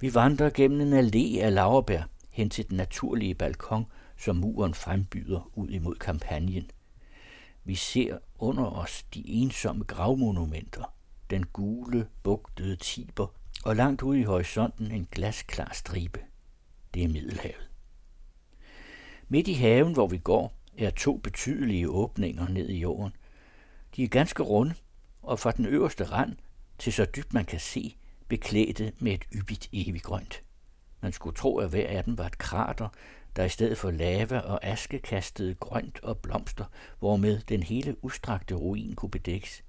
Vi 0.00 0.14
vandrer 0.14 0.50
gennem 0.50 0.80
en 0.80 0.92
allé 0.92 1.40
af 1.40 1.54
laverbær 1.54 2.02
hen 2.30 2.50
til 2.50 2.68
den 2.68 2.76
naturlige 2.76 3.34
balkon, 3.34 3.86
som 4.16 4.36
muren 4.36 4.74
frembyder 4.74 5.50
ud 5.54 5.68
imod 5.68 5.94
kampagnen. 5.94 6.70
Vi 7.64 7.74
ser 7.74 8.18
under 8.38 8.64
os 8.64 9.02
de 9.02 9.28
ensomme 9.28 9.84
gravmonumenter, 9.84 10.94
den 11.30 11.46
gule, 11.46 12.08
bugtede 12.22 12.76
tiber 12.76 13.26
og 13.64 13.76
langt 13.76 14.02
ude 14.02 14.20
i 14.20 14.22
horisonten 14.22 14.90
en 14.90 15.08
glasklar 15.10 15.70
stribe. 15.72 16.20
Det 16.94 17.04
er 17.04 17.08
Middelhavet. 17.08 17.70
Midt 19.28 19.48
i 19.48 19.52
haven, 19.52 19.92
hvor 19.92 20.06
vi 20.06 20.18
går, 20.18 20.54
er 20.78 20.90
to 20.90 21.16
betydelige 21.16 21.88
åbninger 21.88 22.48
ned 22.48 22.68
i 22.68 22.78
jorden. 22.78 23.12
De 23.96 24.04
er 24.04 24.08
ganske 24.08 24.42
runde, 24.42 24.74
og 25.22 25.38
fra 25.38 25.50
den 25.50 25.66
øverste 25.66 26.04
rand 26.04 26.36
til 26.78 26.92
så 26.92 27.04
dybt 27.04 27.34
man 27.34 27.44
kan 27.44 27.60
se, 27.60 27.96
beklædte 28.28 28.92
med 28.98 29.12
et 29.12 29.24
yppigt 29.34 29.68
eviggrønt. 29.72 30.42
Man 31.00 31.12
skulle 31.12 31.36
tro, 31.36 31.58
at 31.58 31.70
hver 31.70 31.88
af 31.88 32.04
dem 32.04 32.18
var 32.18 32.26
et 32.26 32.38
krater, 32.38 32.88
der 33.36 33.44
i 33.44 33.48
stedet 33.48 33.78
for 33.78 33.90
lava 33.90 34.38
og 34.38 34.64
aske 34.64 34.98
kastede 34.98 35.54
grønt 35.54 36.00
og 36.02 36.18
blomster, 36.18 36.64
hvormed 36.98 37.40
den 37.40 37.62
hele 37.62 38.04
udstrakte 38.04 38.54
ruin 38.54 38.94
kunne 38.94 39.10
bedækkes. 39.10 39.64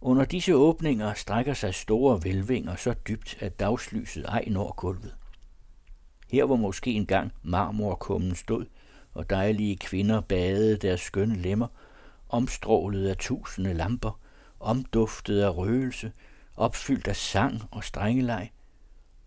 Under 0.00 0.24
disse 0.24 0.54
åbninger 0.54 1.14
strækker 1.14 1.54
sig 1.54 1.74
store 1.74 2.20
velvinger 2.24 2.76
så 2.76 2.94
dybt, 3.08 3.36
at 3.40 3.60
dagslyset 3.60 4.24
ej 4.28 4.44
når 4.46 4.74
gulvet. 4.76 5.14
Her 6.30 6.44
hvor 6.44 6.56
måske 6.56 6.92
engang 6.92 7.32
marmorkummen 7.42 8.34
stod, 8.34 8.66
og 9.14 9.30
dejlige 9.30 9.76
kvinder 9.76 10.20
badede 10.20 10.76
deres 10.76 11.00
skønne 11.00 11.36
lemmer, 11.36 11.66
omstrålet 12.28 13.08
af 13.08 13.16
tusinde 13.16 13.74
lamper, 13.74 14.20
omduftet 14.60 15.40
af 15.40 15.56
røgelse, 15.56 16.12
opfyldt 16.56 17.08
af 17.08 17.16
sang 17.16 17.62
og 17.70 17.84
strengeleg, 17.84 18.50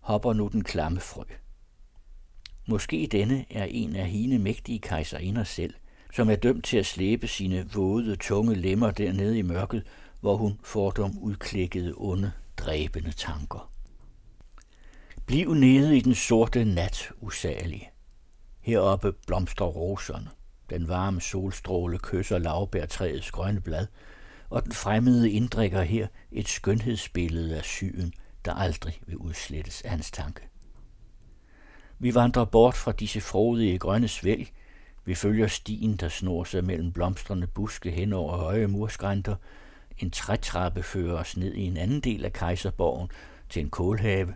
hopper 0.00 0.32
nu 0.32 0.48
den 0.48 0.64
klamme 0.64 1.00
frø. 1.00 1.24
Måske 2.66 3.08
denne 3.12 3.44
er 3.50 3.64
en 3.64 3.96
af 3.96 4.08
hine 4.08 4.38
mægtige 4.38 4.78
kejserinder 4.78 5.44
selv, 5.44 5.74
som 6.14 6.30
er 6.30 6.36
dømt 6.36 6.64
til 6.64 6.76
at 6.76 6.86
slæbe 6.86 7.28
sine 7.28 7.68
våde, 7.74 8.16
tunge 8.16 8.54
lemmer 8.54 8.90
dernede 8.90 9.38
i 9.38 9.42
mørket, 9.42 9.86
hvor 10.20 10.36
hun 10.36 10.60
fordom 10.62 11.18
udklækkede 11.18 11.94
onde, 11.96 12.32
dræbende 12.56 13.12
tanker. 13.12 13.70
Bliv 15.26 15.54
nede 15.54 15.96
i 15.96 16.00
den 16.00 16.14
sorte 16.14 16.64
nat, 16.64 17.10
usagelige. 17.20 17.90
Heroppe 18.60 19.12
blomstrer 19.26 19.66
roserne. 19.66 20.30
Den 20.70 20.88
varme 20.88 21.20
solstråle 21.20 21.98
kysser 21.98 22.38
lavbærtræets 22.38 23.30
grønne 23.30 23.60
blad, 23.60 23.86
og 24.50 24.64
den 24.64 24.72
fremmede 24.72 25.30
inddrikker 25.30 25.82
her 25.82 26.06
et 26.32 26.48
skønhedsbillede 26.48 27.56
af 27.56 27.64
syden, 27.64 28.12
der 28.44 28.54
aldrig 28.54 29.00
vil 29.06 29.16
udslettes 29.16 29.82
af 29.82 29.90
hans 29.90 30.10
tanke. 30.10 30.48
Vi 31.98 32.14
vandrer 32.14 32.44
bort 32.44 32.74
fra 32.74 32.92
disse 32.92 33.20
frodige 33.20 33.78
grønne 33.78 34.08
svælg. 34.08 34.48
Vi 35.04 35.14
følger 35.14 35.46
stien, 35.46 35.96
der 35.96 36.08
snor 36.08 36.44
sig 36.44 36.64
mellem 36.64 36.92
blomstrende 36.92 37.46
buske 37.46 37.90
hen 37.90 38.12
over 38.12 38.36
høje 38.36 38.66
murskrænter. 38.66 39.36
En 39.98 40.10
trætrappe 40.10 40.82
fører 40.82 41.18
os 41.18 41.36
ned 41.36 41.54
i 41.54 41.62
en 41.62 41.76
anden 41.76 42.00
del 42.00 42.24
af 42.24 42.32
kejserborgen 42.32 43.08
til 43.48 43.62
en 43.62 43.70
kålhave. 43.70 44.34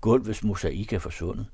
Gulvets 0.00 0.44
mosaik 0.44 0.92
er 0.92 0.98
forsvundet. 0.98 1.46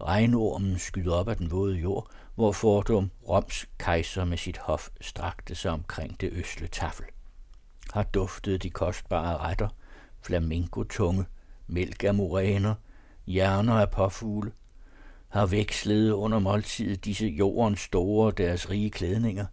Regnormen 0.00 0.78
skyder 0.78 1.14
op 1.14 1.28
af 1.28 1.36
den 1.36 1.50
våde 1.50 1.76
jord, 1.76 2.10
hvor 2.34 2.52
fordum 2.52 3.10
Roms 3.28 3.66
kejser 3.78 4.24
med 4.24 4.36
sit 4.36 4.58
hof 4.58 4.88
strakte 5.00 5.54
sig 5.54 5.70
omkring 5.70 6.20
det 6.20 6.32
østle 6.32 6.66
tafel. 6.66 7.06
Har 7.92 8.02
duftet 8.02 8.62
de 8.62 8.70
kostbare 8.70 9.38
retter, 9.38 9.68
flamingotunge, 10.22 11.24
mælk 11.66 12.04
af 12.04 12.14
moræner, 12.14 12.74
hjerner 13.26 13.74
af 13.74 13.90
påfugle, 13.90 14.52
har 15.28 15.46
vekslet 15.46 16.10
under 16.10 16.38
måltidet 16.38 17.04
disse 17.04 17.26
jordens 17.26 17.80
store 17.80 18.32
deres 18.32 18.70
rige 18.70 18.90
klædninger. 18.90 19.46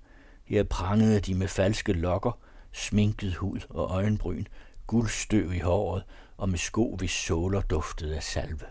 Her 0.46 0.64
prangede 0.64 1.20
de 1.20 1.36
med 1.36 1.48
falske 1.48 1.94
lokker, 1.94 2.40
sminket 2.72 3.36
hud 3.36 3.60
og 3.70 3.92
øjenbryn, 3.92 4.46
guldstøv 4.88 5.54
i 5.54 5.60
håret 5.60 6.04
og 6.38 6.50
med 6.50 6.58
sko, 6.58 6.96
hvis 6.96 7.12
såler 7.12 7.62
duftede 7.62 8.16
af 8.16 8.24
salve. 8.24 8.66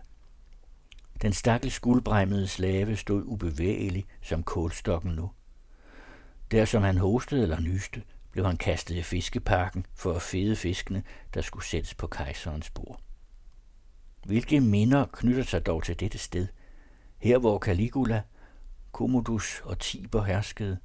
Den 1.23 1.33
stakkels 1.33 1.81
guldbremmede 1.81 2.49
slave 2.49 2.97
stod 2.97 3.23
ubevægelig 3.27 4.07
som 4.23 4.43
kålstokken 4.43 5.13
nu. 5.13 5.31
Der 6.51 6.65
som 6.65 6.83
han 6.83 6.99
hostede 6.99 7.43
eller 7.43 7.61
nyste, 7.61 8.03
blev 8.33 8.47
han 8.47 8.57
kastet 8.57 8.95
i 8.95 9.03
fiskeparken 9.03 9.87
for 9.95 10.13
at 10.13 10.23
fede 10.23 10.57
fiskene, 10.57 11.03
der 11.35 11.41
skulle 11.41 11.65
sættes 11.65 11.95
på 11.95 12.07
kejserens 12.07 12.71
bord. 12.71 13.01
Hvilke 14.27 14.61
minder 14.61 15.07
knytter 15.13 15.43
sig 15.43 15.67
dog 15.67 15.83
til 15.85 16.01
dette 16.01 16.19
sted, 16.19 16.47
her 17.19 17.39
hvor 17.39 17.59
Caligula, 17.59 18.23
Commodus 18.93 19.61
og 19.65 19.79
Tiber 19.79 20.23
herskede? 20.23 20.79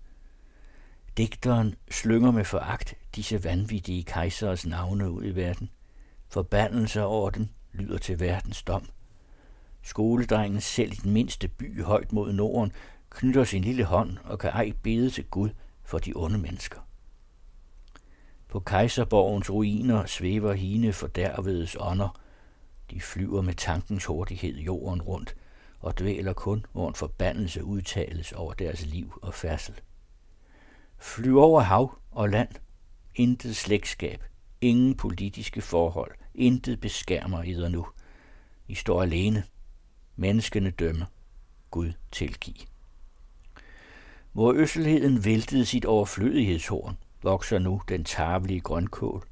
Digteren 1.18 1.76
slynger 1.92 2.32
med 2.32 2.46
foragt 2.46 2.94
disse 3.16 3.44
vanvittige 3.44 4.04
kejseres 4.04 4.66
navne 4.66 5.12
ud 5.12 5.26
i 5.26 5.36
verden. 5.36 5.70
Forbandelser 6.28 7.02
over 7.02 7.30
den 7.30 7.52
lyder 7.74 7.98
til 7.98 8.20
verdens 8.20 8.64
dom. 8.64 8.90
Skoledrengen 9.86 10.62
selv 10.62 10.92
i 10.92 10.96
den 10.96 11.12
mindste 11.12 11.48
by 11.48 11.84
højt 11.84 12.14
mod 12.14 12.34
Norden 12.34 12.72
knytter 13.10 13.44
sin 13.44 13.64
lille 13.64 13.84
hånd 13.84 14.18
og 14.24 14.40
kan 14.40 14.50
ej 14.50 14.72
bede 14.84 15.10
til 15.10 15.26
Gud 15.26 15.50
for 15.84 15.98
de 15.98 16.14
onde 16.16 16.38
mennesker. 16.38 16.80
På 18.48 18.60
kejserborgens 18.60 19.50
ruiner 19.50 20.06
svæver 20.06 20.54
hine 20.54 20.94
fordærvedes 20.94 21.78
ånder. 21.80 22.20
De 22.92 23.02
flyver 23.02 23.42
med 23.42 23.54
tankens 23.54 24.06
hurtighed 24.06 24.56
jorden 24.56 25.02
rundt 25.02 25.36
og 25.80 26.00
dvæler 26.00 26.34
kun, 26.34 26.66
hvor 26.72 26.88
en 26.88 26.96
forbandelse 26.96 27.64
udtales 27.64 28.32
over 28.32 28.54
deres 28.54 28.86
liv 28.86 29.20
og 29.22 29.34
færdsel. 29.34 29.76
Flyv 30.98 31.38
over 31.38 31.62
hav 31.62 31.98
og 32.12 32.30
land. 32.30 32.50
Intet 33.16 33.56
slægtskab. 33.56 34.24
Ingen 34.62 34.98
politiske 34.98 35.62
forhold. 35.62 36.12
Intet 36.36 36.80
beskærmer 36.80 37.44
eder 37.44 37.70
nu. 37.70 37.88
I 38.68 38.76
står 38.76 39.02
alene. 39.02 39.44
Menneskene 40.18 40.70
dømme. 40.70 41.08
Gud 41.72 41.92
tilgive. 42.12 42.68
Hvor 44.34 44.54
øsselheden 44.54 45.26
væltede 45.26 45.66
sit 45.66 45.86
overflødighedshorn, 45.86 46.98
vokser 47.24 47.60
nu 47.60 47.82
den 47.88 48.04
tarvelige 48.04 48.62
grønkål. 48.62 49.24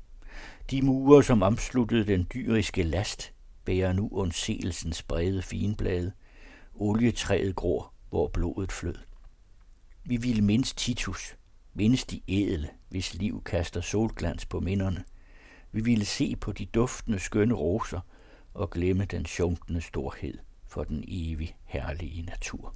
De 0.71 0.81
murer, 0.81 1.21
som 1.21 1.41
omsluttede 1.41 2.07
den 2.07 2.27
dyriske 2.33 2.83
last, 2.83 3.33
bærer 3.65 3.93
nu 3.93 4.09
ondselsens 4.11 5.03
brede 5.03 5.41
finblade. 5.41 6.11
Olietræet 6.75 7.55
gror, 7.55 7.93
hvor 8.09 8.27
blodet 8.27 8.71
flød. 8.71 8.97
Vi 10.03 10.17
ville 10.17 10.41
mindes 10.41 10.73
Titus, 10.73 11.35
mindes 11.73 12.05
de 12.05 12.21
ædle, 12.27 12.69
hvis 12.89 13.13
liv 13.13 13.43
kaster 13.43 13.81
solglans 13.81 14.45
på 14.45 14.59
minderne. 14.59 15.03
Vi 15.71 15.81
ville 15.81 16.05
se 16.05 16.35
på 16.35 16.51
de 16.51 16.65
duftende 16.65 17.19
skønne 17.19 17.53
roser 17.53 17.99
og 18.53 18.69
glemme 18.69 19.05
den 19.05 19.25
sjunkende 19.25 19.81
storhed 19.81 20.37
for 20.73 20.83
den 20.83 21.03
evig 21.07 21.55
herlige 21.63 22.21
natur. 22.21 22.75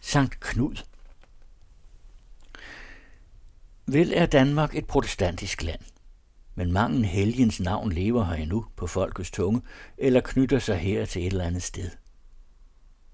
Sankt 0.00 0.40
Knud. 0.40 0.84
Vel 3.86 4.12
er 4.12 4.26
Danmark 4.26 4.74
et 4.74 4.86
protestantisk 4.86 5.62
land, 5.62 5.80
men 6.54 6.72
mange 6.72 7.04
helgens 7.04 7.60
navn 7.60 7.92
lever 7.92 8.24
her 8.24 8.34
endnu 8.34 8.66
på 8.76 8.86
folkets 8.86 9.30
tunge, 9.30 9.62
eller 9.98 10.20
knytter 10.20 10.58
sig 10.58 10.78
her 10.78 11.04
til 11.04 11.22
et 11.22 11.26
eller 11.26 11.44
andet 11.44 11.62
sted. 11.62 11.90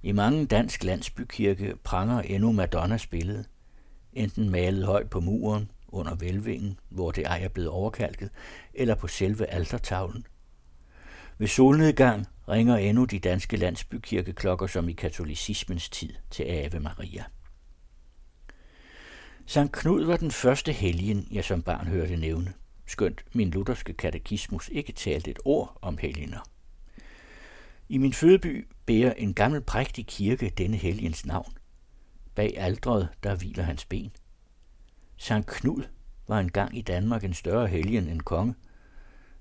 I 0.02 0.12
mange 0.12 0.46
dansk 0.46 0.84
landsbykirke 0.84 1.76
pranger 1.84 2.20
endnu 2.20 2.52
Madonnas 2.52 3.06
billede, 3.06 3.44
enten 4.12 4.50
malet 4.50 4.86
højt 4.86 5.10
på 5.10 5.20
muren 5.20 5.70
under 5.88 6.14
velvingen, 6.14 6.78
hvor 6.88 7.10
det 7.10 7.26
ej 7.26 7.40
er 7.42 7.48
blevet 7.48 7.70
overkalket, 7.70 8.30
eller 8.74 8.94
på 8.94 9.08
selve 9.08 9.46
altertavlen. 9.46 10.26
Ved 11.38 11.48
solnedgang 11.48 12.26
ringer 12.48 12.76
endnu 12.76 13.04
de 13.04 13.18
danske 13.18 13.56
landsbykirkeklokker 13.56 14.66
som 14.66 14.88
i 14.88 14.92
katolicismens 14.92 15.88
tid 15.88 16.14
til 16.30 16.42
Ave 16.42 16.80
Maria. 16.80 17.24
Sankt 19.46 19.72
Knud 19.72 20.04
var 20.04 20.16
den 20.16 20.30
første 20.30 20.72
helgen, 20.72 21.28
jeg 21.30 21.44
som 21.44 21.62
barn 21.62 21.86
hørte 21.86 22.16
nævne, 22.16 22.52
skønt 22.86 23.24
min 23.32 23.50
lutherske 23.50 23.92
katekismus 23.92 24.68
ikke 24.72 24.92
talte 24.92 25.30
et 25.30 25.38
ord 25.44 25.78
om 25.82 25.98
helgener. 25.98 26.48
I 27.88 27.98
min 27.98 28.12
fødeby 28.12 28.66
bærer 28.86 29.12
en 29.12 29.34
gammel 29.34 29.60
prægtig 29.60 30.06
kirke 30.06 30.52
denne 30.58 30.76
helgens 30.76 31.26
navn. 31.26 31.52
Bag 32.34 32.54
aldret, 32.58 33.08
der 33.22 33.34
hviler 33.34 33.62
hans 33.62 33.84
ben. 33.84 34.12
Sankt 35.18 35.46
Knud 35.46 35.82
var 36.28 36.40
engang 36.40 36.78
i 36.78 36.82
Danmark 36.82 37.24
en 37.24 37.34
større 37.34 37.66
helgen 37.66 38.08
end 38.08 38.20
konge. 38.20 38.54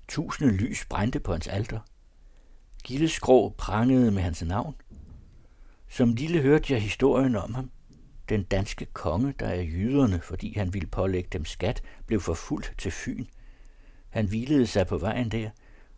Tusinde 0.08 0.52
lys 0.52 0.84
brændte 0.84 1.20
på 1.20 1.32
hans 1.32 1.46
alter– 1.46 1.80
Gildeskrå 2.84 3.54
prangede 3.58 4.10
med 4.10 4.22
hans 4.22 4.42
navn. 4.42 4.74
Som 5.88 6.12
lille 6.14 6.40
hørte 6.40 6.72
jeg 6.72 6.82
historien 6.82 7.36
om 7.36 7.54
ham. 7.54 7.70
Den 8.28 8.42
danske 8.42 8.84
konge, 8.84 9.34
der 9.38 9.46
er 9.46 9.62
jyderne, 9.62 10.20
fordi 10.20 10.58
han 10.58 10.74
ville 10.74 10.88
pålægge 10.88 11.28
dem 11.32 11.44
skat, 11.44 11.82
blev 12.06 12.20
forfulgt 12.20 12.74
til 12.78 12.90
Fyn. 12.90 13.24
Han 14.08 14.26
hvilede 14.26 14.66
sig 14.66 14.86
på 14.86 14.98
vejen 14.98 15.28
der, 15.28 15.50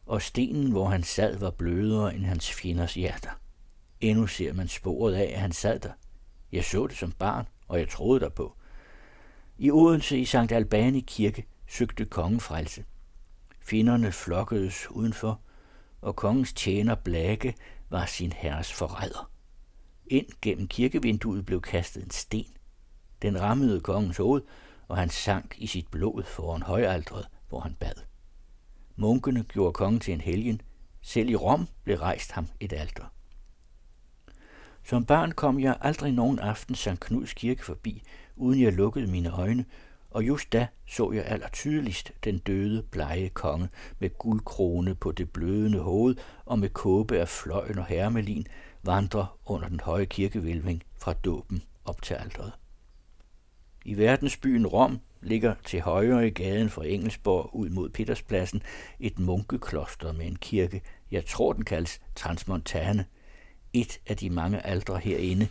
og 0.07 0.23
stenen, 0.23 0.71
hvor 0.71 0.89
han 0.89 1.03
sad, 1.03 1.39
var 1.39 1.51
blødere 1.51 2.15
end 2.15 2.25
hans 2.25 2.53
fjenders 2.53 2.95
hjerter. 2.95 3.41
Endnu 4.01 4.27
ser 4.27 4.53
man 4.53 4.69
sporet 4.69 5.15
af, 5.15 5.31
at 5.35 5.41
han 5.41 5.53
sad 5.53 5.79
der. 5.79 5.93
Jeg 6.53 6.65
så 6.65 6.87
det 6.87 6.97
som 6.97 7.13
barn, 7.13 7.47
og 7.69 7.79
jeg 7.79 7.89
troede 7.89 8.21
derpå. 8.21 8.57
I 9.63 9.71
Odense 9.71 10.19
i 10.19 10.25
Sankt 10.25 10.53
Albani 10.53 11.01
kirke 11.01 11.47
søgte 11.67 12.05
kongen 12.05 12.41
frelse. 12.41 12.85
Finderne 13.61 14.13
flokkedes 14.13 14.91
udenfor, 14.91 15.41
og 16.01 16.17
kongens 16.17 16.53
tjener 16.53 16.95
Blake 16.95 17.55
var 17.91 18.07
sin 18.07 18.33
herres 18.33 18.73
forræder. 18.73 19.31
Ind 20.07 20.27
gennem 20.43 20.69
kirkevinduet 20.69 21.47
blev 21.47 21.61
kastet 21.61 22.05
en 22.05 22.11
sten. 22.11 22.57
Den 23.23 23.41
rammede 23.41 23.81
kongens 23.81 24.17
hoved, 24.17 24.43
og 24.89 24.97
han 24.97 25.11
sank 25.11 25.55
i 25.59 25.67
sit 25.67 25.89
blod 25.89 26.23
foran 26.25 26.63
højaltret, 26.63 27.29
hvor 27.49 27.61
han 27.61 27.75
bad. 27.75 27.95
Munkene 28.97 29.43
gjorde 29.43 29.73
kongen 29.73 30.01
til 30.01 30.15
en 30.15 30.21
helgen. 30.21 30.61
Selv 31.01 31.29
i 31.29 31.37
Rom 31.37 31.69
blev 31.85 31.97
rejst 31.97 32.33
ham 32.33 32.47
et 32.61 32.73
alter. 32.73 33.05
Som 34.85 35.05
barn 35.05 35.33
kom 35.33 35.61
jeg 35.61 35.77
aldrig 35.81 36.13
nogen 36.13 36.39
aften 36.39 36.75
St. 36.75 37.01
Knuds 37.01 37.35
kirke 37.35 37.65
forbi, 37.65 38.03
uden 38.37 38.63
jeg 38.63 38.73
lukkede 38.73 39.07
mine 39.07 39.31
øjne, 39.31 39.65
og 40.11 40.27
just 40.27 40.53
da 40.53 40.67
så 40.87 41.13
jeg 41.13 41.25
allertydeligst 41.27 42.13
den 42.25 42.39
døde, 42.39 42.83
blege 42.83 43.29
konge 43.29 43.69
med 43.99 44.19
guldkrone 44.19 44.95
på 44.95 45.13
det 45.13 45.31
blødende 45.31 45.79
hoved 45.79 46.17
og 46.45 46.59
med 46.59 46.69
kåbe 46.69 47.19
af 47.19 47.29
fløjen 47.29 47.79
og 47.79 47.87
hermelin 47.87 48.47
vandre 48.83 49.27
under 49.47 49.69
den 49.69 49.81
høje 49.81 50.05
kirkevælving 50.05 50.83
fra 50.99 51.13
dåben 51.13 51.63
op 51.85 52.03
til 52.03 52.15
alteret. 52.15 52.53
I 53.85 53.97
verdensbyen 53.97 54.67
Rom 54.67 55.01
ligger 55.23 55.55
til 55.65 55.81
højre 55.81 56.27
i 56.27 56.31
gaden 56.31 56.71
fra 56.71 56.87
Engelsborg 56.87 57.55
ud 57.55 57.71
mod 57.71 57.89
Peterspladsen 57.89 58.63
et 59.01 59.19
munkekloster 59.19 60.13
med 60.13 60.27
en 60.27 60.37
kirke, 60.37 60.83
jeg 61.11 61.27
tror 61.27 61.53
den 61.53 61.65
kaldes 61.65 62.01
Transmontane. 62.15 63.05
Et 63.73 64.01
af 64.07 64.17
de 64.17 64.31
mange 64.31 64.67
aldre 64.67 64.99
herinde 64.99 65.49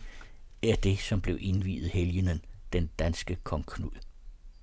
er 0.62 0.76
det, 0.76 0.98
som 0.98 1.20
blev 1.20 1.38
indviet 1.40 1.90
helgenen, 1.90 2.40
den 2.72 2.90
danske 2.98 3.36
kong 3.42 3.66
Knud. 3.66 3.98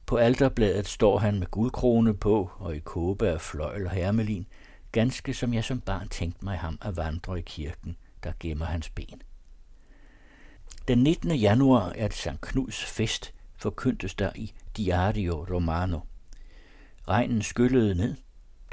På 0.06 0.18
alterbladet 0.18 0.88
står 0.88 1.18
han 1.18 1.40
med 1.40 1.48
guldkrone 1.48 2.14
på 2.14 2.52
og 2.60 2.76
i 2.76 2.80
kåbe 2.80 3.28
af 3.28 3.42
fløjl 3.42 3.86
og 3.86 3.92
hermelin, 3.92 4.48
ganske 4.92 5.34
som 5.34 5.54
jeg 5.54 5.64
som 5.64 5.82
barn 5.82 6.10
tænkte 6.10 6.46
mig 6.46 6.58
ham 6.58 6.78
at 6.82 6.96
vandre 6.96 7.40
i 7.40 7.42
kirken, 7.42 7.98
der 8.24 8.32
gemmer 8.40 8.66
hans 8.66 8.90
ben. 8.90 9.22
Den 10.88 11.04
19. 11.04 11.32
januar 11.32 11.90
er 11.96 12.08
det 12.08 12.18
St. 12.18 12.42
Knuds 12.42 12.86
fest, 12.86 13.34
forkyndtes 13.58 14.16
der 14.16 14.32
i 14.36 14.54
Diario 14.78 15.46
Romano. 15.50 16.00
Regnen 17.08 17.42
skyllede 17.42 17.96
ned. 17.96 18.16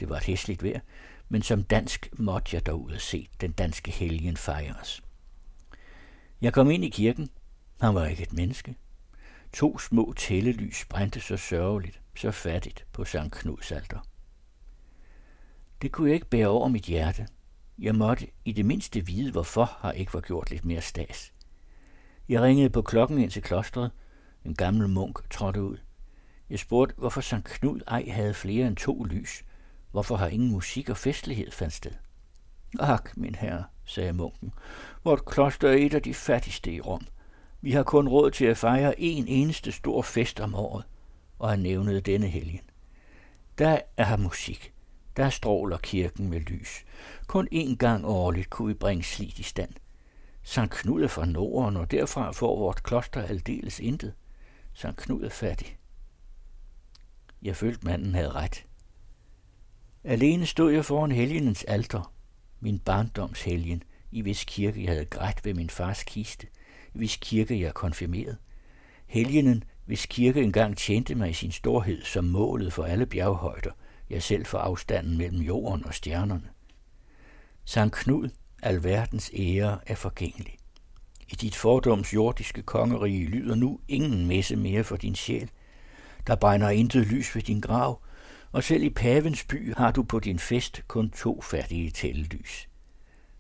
Det 0.01 0.09
var 0.09 0.17
et 0.17 0.25
hæsligt 0.25 0.63
vejr, 0.63 0.81
men 1.29 1.43
som 1.43 1.63
dansk 1.63 2.09
måtte 2.13 2.57
jeg 2.57 2.67
dog 2.67 2.83
ud 2.83 2.93
at 2.93 3.01
se 3.01 3.29
den 3.41 3.53
danske 3.53 3.91
helgen 3.91 4.37
fejres. 4.37 5.03
Jeg 6.41 6.53
kom 6.53 6.71
ind 6.71 6.85
i 6.85 6.89
kirken. 6.89 7.31
Han 7.81 7.95
var 7.95 8.07
ikke 8.07 8.23
et 8.23 8.33
menneske. 8.33 8.77
To 9.55 9.79
små 9.79 10.13
tællelys 10.17 10.85
brændte 10.85 11.21
så 11.21 11.37
sørgeligt, 11.37 12.01
så 12.17 12.31
fattigt 12.31 12.87
på 12.93 13.05
Sankt 13.05 13.35
Knuds 13.35 13.73
alter. 13.73 13.99
Det 15.83 15.93
kunne 15.93 16.09
jeg 16.09 16.15
ikke 16.15 16.27
bære 16.27 16.47
over 16.47 16.69
mit 16.69 16.85
hjerte. 16.85 17.27
Jeg 17.79 17.95
måtte 17.95 18.27
i 18.45 18.53
det 18.53 18.67
mindste 18.67 19.07
vide, 19.07 19.33
hvorfor 19.33 19.65
har 19.65 19.93
ikke 19.93 20.15
var 20.15 20.21
gjort 20.21 20.51
lidt 20.51 20.65
mere 20.65 20.81
stas. 20.81 21.33
Jeg 22.29 22.43
ringede 22.43 22.71
på 22.71 22.83
klokken 22.83 23.19
ind 23.19 23.31
til 23.31 23.43
klostret. 23.43 23.91
En 24.45 24.55
gammel 24.55 24.89
munk 24.89 25.31
trådte 25.31 25.63
ud. 25.63 25.77
Jeg 26.51 26.59
spurgte, 26.59 26.95
hvorfor 26.99 27.21
Sankt 27.21 27.49
Knud 27.49 27.81
ej 27.87 28.05
havde 28.09 28.35
flere 28.35 28.67
end 28.67 28.77
to 28.77 29.05
lys. 29.05 29.45
Hvorfor 29.91 30.17
har 30.17 30.27
ingen 30.27 30.51
musik 30.51 30.89
og 30.89 30.97
festlighed 30.97 31.51
fandt 31.51 31.75
sted? 31.75 31.93
Ak, 32.81 33.17
min 33.17 33.35
herre, 33.35 33.65
sagde 33.85 34.13
munken, 34.13 34.53
vort 35.05 35.25
kloster 35.25 35.69
er 35.69 35.75
et 35.75 35.95
af 35.95 36.03
de 36.03 36.15
fattigste 36.15 36.73
i 36.73 36.81
Rom. 36.81 37.07
Vi 37.65 37.73
har 37.73 37.83
kun 37.83 38.09
råd 38.09 38.31
til 38.31 38.45
at 38.45 38.57
fejre 38.57 39.01
en 39.01 39.29
eneste 39.29 39.73
stor 39.73 40.03
fest 40.03 40.41
om 40.41 40.55
året, 40.55 40.85
og 41.39 41.51
han 41.51 41.59
nævnede 41.59 42.01
denne 42.01 42.29
helgen. 42.29 42.61
Der 43.59 43.79
er 43.97 44.05
her 44.05 44.17
musik. 44.17 44.73
Der 45.17 45.31
stråler 45.31 45.79
kirken 45.79 46.31
med 46.31 46.41
lys. 46.41 46.85
Kun 47.27 47.49
én 47.55 47.77
gang 47.77 48.07
årligt 48.07 48.51
kunne 48.51 48.69
vi 48.69 48.75
bringe 48.75 49.05
slidt 49.05 49.39
i 49.39 49.43
stand. 49.43 49.71
Sankt 50.43 50.75
Knud 50.75 51.03
er 51.03 51.09
fra 51.09 51.27
Norden, 51.27 51.77
og 51.77 51.91
derfra 51.91 52.33
får 52.33 52.59
vort 52.59 52.83
kloster 52.83 53.23
aldeles 53.23 53.81
intet. 53.81 54.15
Sankt 54.75 55.01
Knud 55.01 55.23
er 55.23 55.29
fattig. 55.29 55.79
Jeg 57.43 57.57
følte, 57.57 57.87
manden 57.87 58.15
havde 58.15 58.31
ret. 58.31 58.67
Alene 60.05 60.47
stod 60.47 60.73
jeg 60.73 60.85
foran 60.85 61.13
helgenens 61.13 61.65
alter, 61.65 62.13
min 62.61 62.79
barndoms 62.79 63.43
helgen, 63.43 63.83
i 64.11 64.21
hvis 64.21 64.45
kirke 64.45 64.85
jeg 64.85 64.93
havde 64.93 65.05
grædt 65.05 65.45
ved 65.45 65.55
min 65.55 65.71
fars 65.71 66.03
kiste– 66.03 66.47
hvis 66.95 67.17
kirke 67.17 67.61
jeg 67.61 67.75
konfirmeret. 67.75 68.37
Helgenen, 69.07 69.65
hvis 69.87 70.07
kirke 70.07 70.43
engang 70.43 70.77
tjente 70.77 71.15
mig 71.15 71.31
i 71.31 71.33
sin 71.33 71.53
storhed 71.53 72.03
som 72.03 72.25
målet 72.25 72.73
for 72.73 72.85
alle 72.85 73.07
bjerghøjder, 73.07 73.71
jeg 74.11 74.23
selv 74.23 74.47
for 74.47 74.59
afstanden 74.59 75.19
mellem 75.19 75.41
jorden 75.41 75.87
og 75.87 75.95
stjernerne. 75.95 76.49
Sankt 77.65 77.95
Knud, 77.95 78.29
alverdens 78.63 79.31
ære 79.35 79.79
er 79.87 79.95
forgængelig. 79.95 80.57
I 81.29 81.35
dit 81.35 81.57
fordoms 81.57 82.15
jordiske 82.15 82.63
kongerige 82.63 83.27
lyder 83.27 83.55
nu 83.55 83.81
ingen 83.89 84.27
messe 84.27 84.57
mere 84.57 84.85
for 84.85 84.97
din 84.97 85.15
sjæl. 85.15 85.51
Der 86.27 86.37
brænder 86.37 86.71
intet 86.71 87.07
lys 87.07 87.35
ved 87.35 87.43
din 87.43 87.61
grav, 87.61 88.03
og 88.53 88.65
selv 88.65 88.83
i 88.83 88.91
pavens 88.91 89.45
by 89.45 89.75
har 89.75 89.91
du 89.91 90.03
på 90.03 90.21
din 90.21 90.39
fest 90.39 90.83
kun 90.89 91.11
to 91.11 91.41
færdige 91.41 91.91
tællelys. 91.91 92.69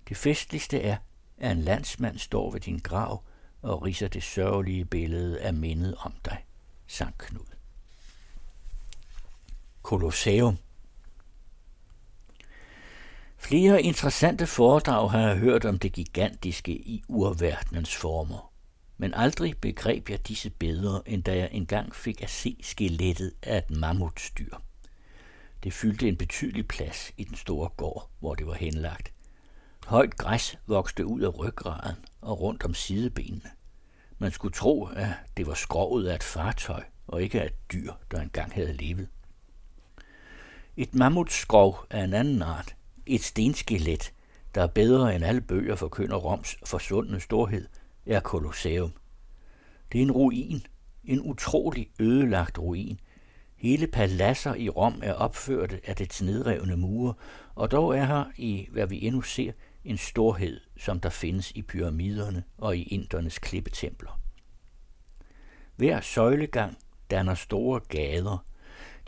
Det 0.08 0.16
festligste 0.16 0.80
er, 0.80 0.96
at 1.38 1.56
en 1.56 1.62
landsmand 1.62 2.18
står 2.18 2.50
ved 2.50 2.60
din 2.60 2.78
grav 2.78 3.22
og 3.64 3.82
riser 3.82 4.08
det 4.08 4.22
sørgelige 4.22 4.84
billede 4.84 5.40
af 5.40 5.54
mindet 5.54 5.94
om 5.98 6.14
dig, 6.24 6.44
sang 6.86 7.18
Knud. 7.18 7.46
Kolosseum 9.82 10.58
Flere 13.36 13.82
interessante 13.82 14.46
foredrag 14.46 15.10
har 15.10 15.20
jeg 15.20 15.36
hørt 15.36 15.64
om 15.64 15.78
det 15.78 15.92
gigantiske 15.92 16.72
i 16.72 17.02
urverdenens 17.08 17.96
former, 17.96 18.52
men 18.98 19.14
aldrig 19.14 19.58
begreb 19.58 20.10
jeg 20.10 20.28
disse 20.28 20.50
bedre, 20.50 21.02
end 21.06 21.22
da 21.22 21.36
jeg 21.36 21.48
engang 21.52 21.94
fik 21.94 22.22
at 22.22 22.30
se 22.30 22.56
skelettet 22.62 23.32
af 23.42 23.58
et 23.58 23.70
mammutstyr. 23.70 24.56
Det 25.64 25.72
fyldte 25.72 26.08
en 26.08 26.16
betydelig 26.16 26.68
plads 26.68 27.12
i 27.16 27.24
den 27.24 27.36
store 27.36 27.68
gård, 27.68 28.10
hvor 28.20 28.34
det 28.34 28.46
var 28.46 28.54
henlagt. 28.54 29.13
Højt 29.86 30.16
græs 30.16 30.58
vokste 30.66 31.06
ud 31.06 31.20
af 31.20 31.38
ryggraden 31.38 31.96
og 32.20 32.40
rundt 32.40 32.64
om 32.64 32.74
sidebenene. 32.74 33.50
Man 34.18 34.30
skulle 34.30 34.54
tro, 34.54 34.84
at 34.84 35.08
det 35.36 35.46
var 35.46 35.54
skrovet 35.54 36.06
af 36.06 36.14
et 36.14 36.22
fartøj, 36.22 36.82
og 37.06 37.22
ikke 37.22 37.40
af 37.40 37.46
et 37.46 37.72
dyr, 37.72 37.92
der 38.10 38.20
engang 38.20 38.52
havde 38.52 38.72
levet. 38.72 39.08
Et 40.76 40.94
mammutskrov 40.94 41.86
af 41.90 42.04
en 42.04 42.14
anden 42.14 42.42
art, 42.42 42.76
et 43.06 43.22
stenskelet, 43.22 44.12
der 44.54 44.62
er 44.62 44.66
bedre 44.66 45.16
end 45.16 45.24
alle 45.24 45.40
bøger 45.40 45.76
forkynder 45.76 46.16
Roms 46.16 46.56
forsvundne 46.66 47.20
storhed, 47.20 47.68
er 48.06 48.20
Colosseum. 48.20 48.92
Det 49.92 49.98
er 49.98 50.02
en 50.02 50.12
ruin, 50.12 50.66
en 51.04 51.20
utrolig 51.20 51.90
ødelagt 52.00 52.58
ruin. 52.58 53.00
Hele 53.56 53.86
paladser 53.86 54.54
i 54.54 54.68
Rom 54.68 55.00
er 55.02 55.12
opført 55.12 55.74
af 55.84 55.96
dets 55.96 56.22
nedrevne 56.22 56.76
mure, 56.76 57.14
og 57.54 57.70
dog 57.70 57.96
er 57.96 58.04
her, 58.04 58.24
i 58.36 58.68
hvad 58.72 58.86
vi 58.86 59.06
endnu 59.06 59.22
ser, 59.22 59.52
en 59.84 59.96
storhed, 59.96 60.60
som 60.76 61.00
der 61.00 61.10
findes 61.10 61.50
i 61.50 61.62
pyramiderne 61.62 62.44
og 62.58 62.76
i 62.76 62.82
indernes 62.82 63.38
klippetempler. 63.38 64.20
Hver 65.76 66.00
søjlegang 66.00 66.78
danner 67.10 67.34
store 67.34 67.80
gader. 67.80 68.46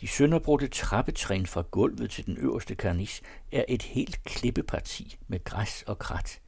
De 0.01 0.09
sønderbrudte 0.09 0.69
trappetrin 0.69 1.47
fra 1.47 1.62
gulvet 1.71 2.11
til 2.11 2.27
den 2.27 2.37
øverste 2.39 2.75
karnis 2.75 3.23
er 3.53 3.65
et 3.69 3.83
helt 3.83 4.25
klippeparti 4.25 5.19
med 5.29 5.45
græs 5.45 5.85
og 5.87 5.99
krat. 5.99 6.41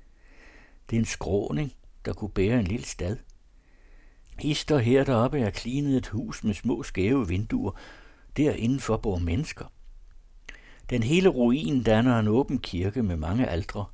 Det 0.91 0.97
er 0.97 1.01
en 1.01 1.07
skråning, 1.07 1.73
der 2.05 2.13
kunne 2.13 2.31
bære 2.31 2.61
en 2.61 2.67
lille 2.67 2.87
stad. 2.87 3.17
Hister 4.39 4.79
her 4.79 5.05
deroppe 5.05 5.41
er 5.41 5.51
klinet 5.51 5.97
et 5.97 6.09
hus 6.09 6.45
med 6.45 6.55
små 6.55 6.83
skæve 6.83 7.29
vinduer. 7.29 7.73
Derindenfor 8.37 8.97
bor 8.97 9.19
mennesker. 9.19 9.73
Den 10.91 11.03
hele 11.03 11.29
ruin 11.29 11.83
danner 11.83 12.19
en 12.19 12.29
åben 12.29 12.59
kirke 12.59 13.03
med 13.03 13.17
mange 13.17 13.49
aldre. 13.49 13.85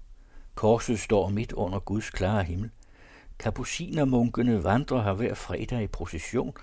Korset 0.54 1.00
står 1.00 1.28
midt 1.28 1.52
under 1.52 1.78
Guds 1.78 2.10
klare 2.10 2.44
himmel. 2.44 2.70
Kapucinermunkene 3.38 4.64
vandrer 4.64 5.02
her 5.02 5.12
hver 5.12 5.34
fredag 5.34 5.82
i 5.82 5.86
procession, 5.86 6.54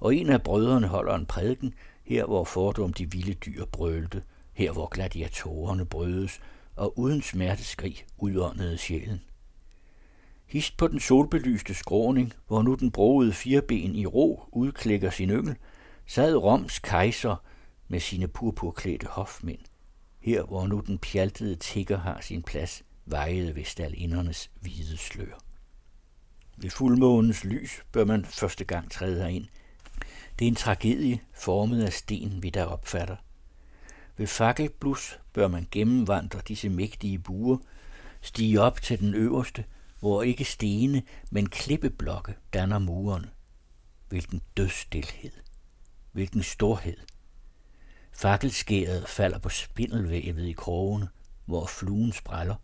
og 0.00 0.14
en 0.14 0.30
af 0.30 0.42
brødrene 0.42 0.86
holder 0.86 1.14
en 1.14 1.26
prædiken, 1.26 1.74
her 2.04 2.24
hvor 2.24 2.44
fordom 2.44 2.92
de 2.92 3.10
vilde 3.10 3.34
dyr 3.34 3.64
brølte, 3.64 4.22
her 4.52 4.72
hvor 4.72 4.86
gladiatorerne 4.86 5.86
brødes, 5.86 6.40
og 6.76 6.98
uden 6.98 7.22
smerteskrig 7.22 8.04
udåndede 8.18 8.78
sjælen. 8.78 9.20
Hist 10.46 10.76
på 10.76 10.88
den 10.88 11.00
solbelyste 11.00 11.74
skråning, 11.74 12.32
hvor 12.46 12.62
nu 12.62 12.74
den 12.74 12.90
broede 12.90 13.32
fireben 13.32 13.94
i 13.94 14.06
ro 14.06 14.42
udklækker 14.52 15.10
sin 15.10 15.30
yngel, 15.30 15.56
sad 16.06 16.36
Roms 16.36 16.78
kejser 16.78 17.36
med 17.88 18.00
sine 18.00 18.28
purpurklædte 18.28 19.06
hofmænd. 19.06 19.60
Her, 20.20 20.42
hvor 20.42 20.66
nu 20.66 20.80
den 20.80 20.98
pjaltede 20.98 21.54
tigger 21.54 21.98
har 21.98 22.20
sin 22.20 22.42
plads, 22.42 22.82
vejede 23.06 23.56
ved 23.56 23.64
stalindernes 23.64 24.50
hvide 24.60 24.96
slør. 24.96 25.38
Ved 26.56 26.70
fuldmånens 26.70 27.44
lys 27.44 27.82
bør 27.92 28.04
man 28.04 28.24
første 28.24 28.64
gang 28.64 28.90
træde 28.90 29.22
herind. 29.22 29.46
Det 30.38 30.44
er 30.44 30.48
en 30.48 30.54
tragedie 30.54 31.20
formet 31.34 31.82
af 31.84 31.92
sten, 31.92 32.42
vi 32.42 32.50
der 32.50 32.64
opfatter. 32.64 33.16
Ved 34.16 34.26
fakkelblus 34.26 35.18
bør 35.32 35.48
man 35.48 35.68
gennemvandre 35.70 36.40
disse 36.48 36.68
mægtige 36.68 37.18
buer, 37.18 37.58
stige 38.20 38.60
op 38.60 38.82
til 38.82 39.00
den 39.00 39.14
øverste, 39.14 39.64
hvor 40.00 40.22
ikke 40.22 40.44
stene, 40.44 41.02
men 41.30 41.48
klippeblokke 41.48 42.34
danner 42.52 42.78
murene. 42.78 43.30
Hvilken 44.08 44.40
dødstilhed. 44.56 45.32
Hvilken 46.12 46.42
storhed. 46.42 46.96
Fakkelskæret 48.12 49.08
falder 49.08 49.38
på 49.38 49.48
spindelvævet 49.48 50.46
i 50.48 50.52
krogene, 50.52 51.08
hvor 51.44 51.66
fluen 51.66 52.12
spræller. 52.12 52.54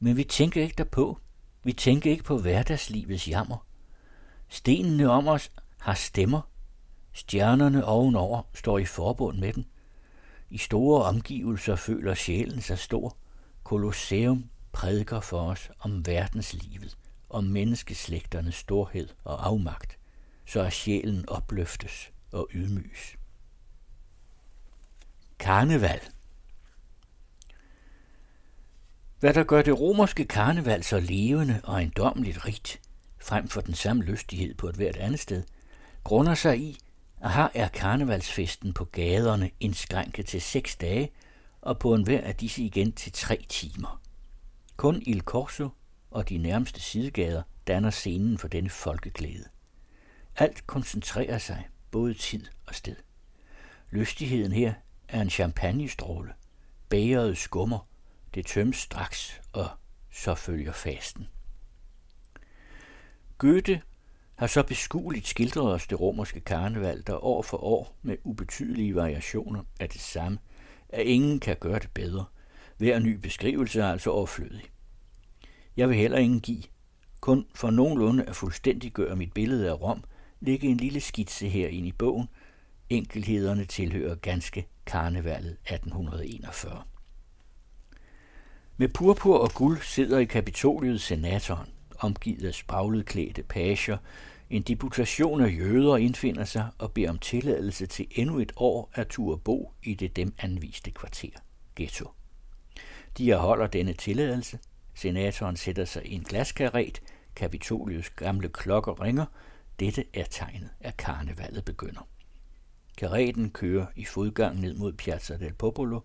Men 0.00 0.16
vi 0.16 0.24
tænker 0.24 0.62
ikke 0.62 0.74
derpå. 0.78 1.18
Vi 1.64 1.72
tænker 1.72 2.10
ikke 2.10 2.24
på 2.24 2.38
hverdagslivets 2.38 3.28
jammer. 3.28 3.66
Stenene 4.48 5.10
om 5.10 5.28
os 5.28 5.52
har 5.78 5.94
stemmer. 5.94 6.40
Stjernerne 7.12 7.84
ovenover 7.84 8.42
står 8.54 8.78
i 8.78 8.84
forbund 8.84 9.38
med 9.38 9.52
dem. 9.52 9.64
I 10.50 10.58
store 10.58 11.04
omgivelser 11.04 11.76
føler 11.76 12.14
sjælen 12.14 12.60
sig 12.60 12.78
stor. 12.78 13.16
Kolosseum 13.64 14.44
prædiker 14.72 15.20
for 15.20 15.40
os 15.40 15.70
om 15.80 16.06
verdenslivet, 16.06 16.98
om 17.30 17.44
menneskeslægternes 17.44 18.54
storhed 18.54 19.08
og 19.24 19.46
afmagt, 19.46 19.98
så 20.46 20.60
at 20.60 20.72
sjælen 20.72 21.28
opløftes 21.28 22.10
og 22.32 22.48
ydmyges. 22.54 23.16
Karneval 25.38 26.00
Hvad 29.26 29.34
der 29.34 29.44
gør 29.44 29.62
det 29.62 29.80
romerske 29.80 30.24
karneval 30.24 30.84
så 30.84 31.00
levende 31.00 31.60
og 31.64 31.82
endommeligt 31.82 32.46
rigt, 32.46 32.80
frem 33.18 33.48
for 33.48 33.60
den 33.60 33.74
samme 33.74 34.02
lystighed 34.02 34.54
på 34.54 34.68
et 34.68 34.74
hvert 34.74 34.96
andet 34.96 35.20
sted, 35.20 35.42
grunder 36.04 36.34
sig 36.34 36.58
i, 36.58 36.78
at 37.20 37.32
her 37.32 37.48
er 37.54 37.68
karnevalsfesten 37.68 38.72
på 38.72 38.84
gaderne 38.84 39.50
indskrænket 39.60 40.26
til 40.26 40.42
seks 40.42 40.76
dage, 40.76 41.10
og 41.60 41.78
på 41.78 41.94
en 41.94 42.02
hver 42.02 42.20
af 42.20 42.34
disse 42.34 42.62
igen 42.62 42.92
til 42.92 43.12
tre 43.12 43.46
timer. 43.48 44.00
Kun 44.76 45.02
Il 45.06 45.20
Corso 45.20 45.68
og 46.10 46.28
de 46.28 46.38
nærmeste 46.38 46.80
sidegader 46.80 47.42
danner 47.66 47.90
scenen 47.90 48.38
for 48.38 48.48
denne 48.48 48.70
folkeglæde. 48.70 49.44
Alt 50.36 50.66
koncentrerer 50.66 51.38
sig, 51.38 51.68
både 51.90 52.14
tid 52.14 52.44
og 52.66 52.74
sted. 52.74 52.96
Lystigheden 53.90 54.52
her 54.52 54.74
er 55.08 55.20
en 55.20 55.30
champagnestråle. 55.30 56.32
Bægeret 56.88 57.38
skummer, 57.38 57.78
det 58.36 58.46
tømmes 58.46 58.76
straks, 58.76 59.40
og 59.52 59.68
så 60.12 60.34
følger 60.34 60.72
fasten. 60.72 61.28
Goethe 63.38 63.82
har 64.34 64.46
så 64.46 64.62
beskueligt 64.62 65.26
skildret 65.26 65.72
os 65.72 65.86
det 65.86 66.00
romerske 66.00 66.40
karneval, 66.40 67.02
der 67.06 67.24
år 67.24 67.42
for 67.42 67.64
år 67.64 67.96
med 68.02 68.16
ubetydelige 68.24 68.94
variationer 68.94 69.62
er 69.80 69.86
det 69.86 70.00
samme, 70.00 70.38
at 70.88 71.06
ingen 71.06 71.40
kan 71.40 71.56
gøre 71.60 71.78
det 71.78 71.90
bedre. 71.94 72.24
Hver 72.76 72.98
ny 72.98 73.14
beskrivelse 73.14 73.80
er 73.80 73.92
altså 73.92 74.10
overflødig. 74.10 74.64
Jeg 75.76 75.88
vil 75.88 75.96
heller 75.96 76.18
ingen 76.18 76.40
give. 76.40 76.62
Kun 77.20 77.46
for 77.54 77.70
nogenlunde 77.70 78.24
at 78.24 78.36
fuldstændiggøre 78.36 79.16
mit 79.16 79.32
billede 79.32 79.70
af 79.70 79.80
Rom, 79.80 80.04
ligge 80.40 80.68
en 80.68 80.76
lille 80.76 81.00
skitse 81.00 81.48
her 81.48 81.68
ind 81.68 81.86
i 81.86 81.92
bogen. 81.92 82.28
Enkelhederne 82.90 83.64
tilhører 83.64 84.14
ganske 84.14 84.66
karnevalet 84.86 85.52
1841. 85.52 86.82
Med 88.78 88.88
purpur 88.88 89.38
og 89.38 89.50
guld 89.54 89.82
sidder 89.82 90.18
i 90.18 90.24
kapitoliet 90.24 91.00
senatoren, 91.00 91.68
omgivet 91.98 92.44
af 92.44 92.54
spragletklædte 92.54 93.42
pager. 93.42 93.98
En 94.50 94.62
deputation 94.62 95.40
af 95.40 95.56
jøder 95.58 95.96
indfinder 95.96 96.44
sig 96.44 96.68
og 96.78 96.92
beder 96.92 97.10
om 97.10 97.18
tilladelse 97.18 97.86
til 97.86 98.06
endnu 98.10 98.38
et 98.38 98.52
år 98.56 98.90
at 98.94 99.08
turde 99.08 99.38
bo 99.38 99.72
i 99.82 99.94
det 99.94 100.16
dem 100.16 100.34
anviste 100.38 100.90
kvarter, 100.90 101.28
ghetto. 101.76 102.10
De 103.18 103.30
erholder 103.30 103.66
denne 103.66 103.92
tilladelse. 103.92 104.58
Senatoren 104.94 105.56
sætter 105.56 105.84
sig 105.84 106.06
i 106.06 106.14
en 106.14 106.22
glaskaret. 106.22 107.00
Kapitoliets 107.36 108.10
gamle 108.10 108.48
klokker 108.48 109.02
ringer. 109.02 109.26
Dette 109.80 110.04
er 110.14 110.24
tegnet, 110.24 110.70
at 110.80 110.96
karnevalet 110.96 111.64
begynder. 111.64 112.08
Kareten 112.96 113.50
kører 113.50 113.86
i 113.96 114.04
fodgang 114.04 114.60
ned 114.60 114.74
mod 114.74 114.92
Piazza 114.92 115.36
del 115.36 115.54
Popolo, 115.54 116.00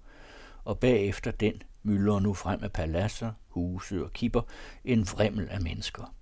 og 0.66 0.80
bagefter 0.80 1.32
den 1.32 1.62
myldrer 1.84 2.20
nu 2.20 2.34
frem 2.34 2.64
af 2.64 2.72
paladser, 2.72 3.32
huse 3.48 4.04
og 4.04 4.14
kipper 4.14 4.42
en 4.86 5.08
vrimmel 5.08 5.50
af 5.50 5.62
mennesker. 5.62 6.16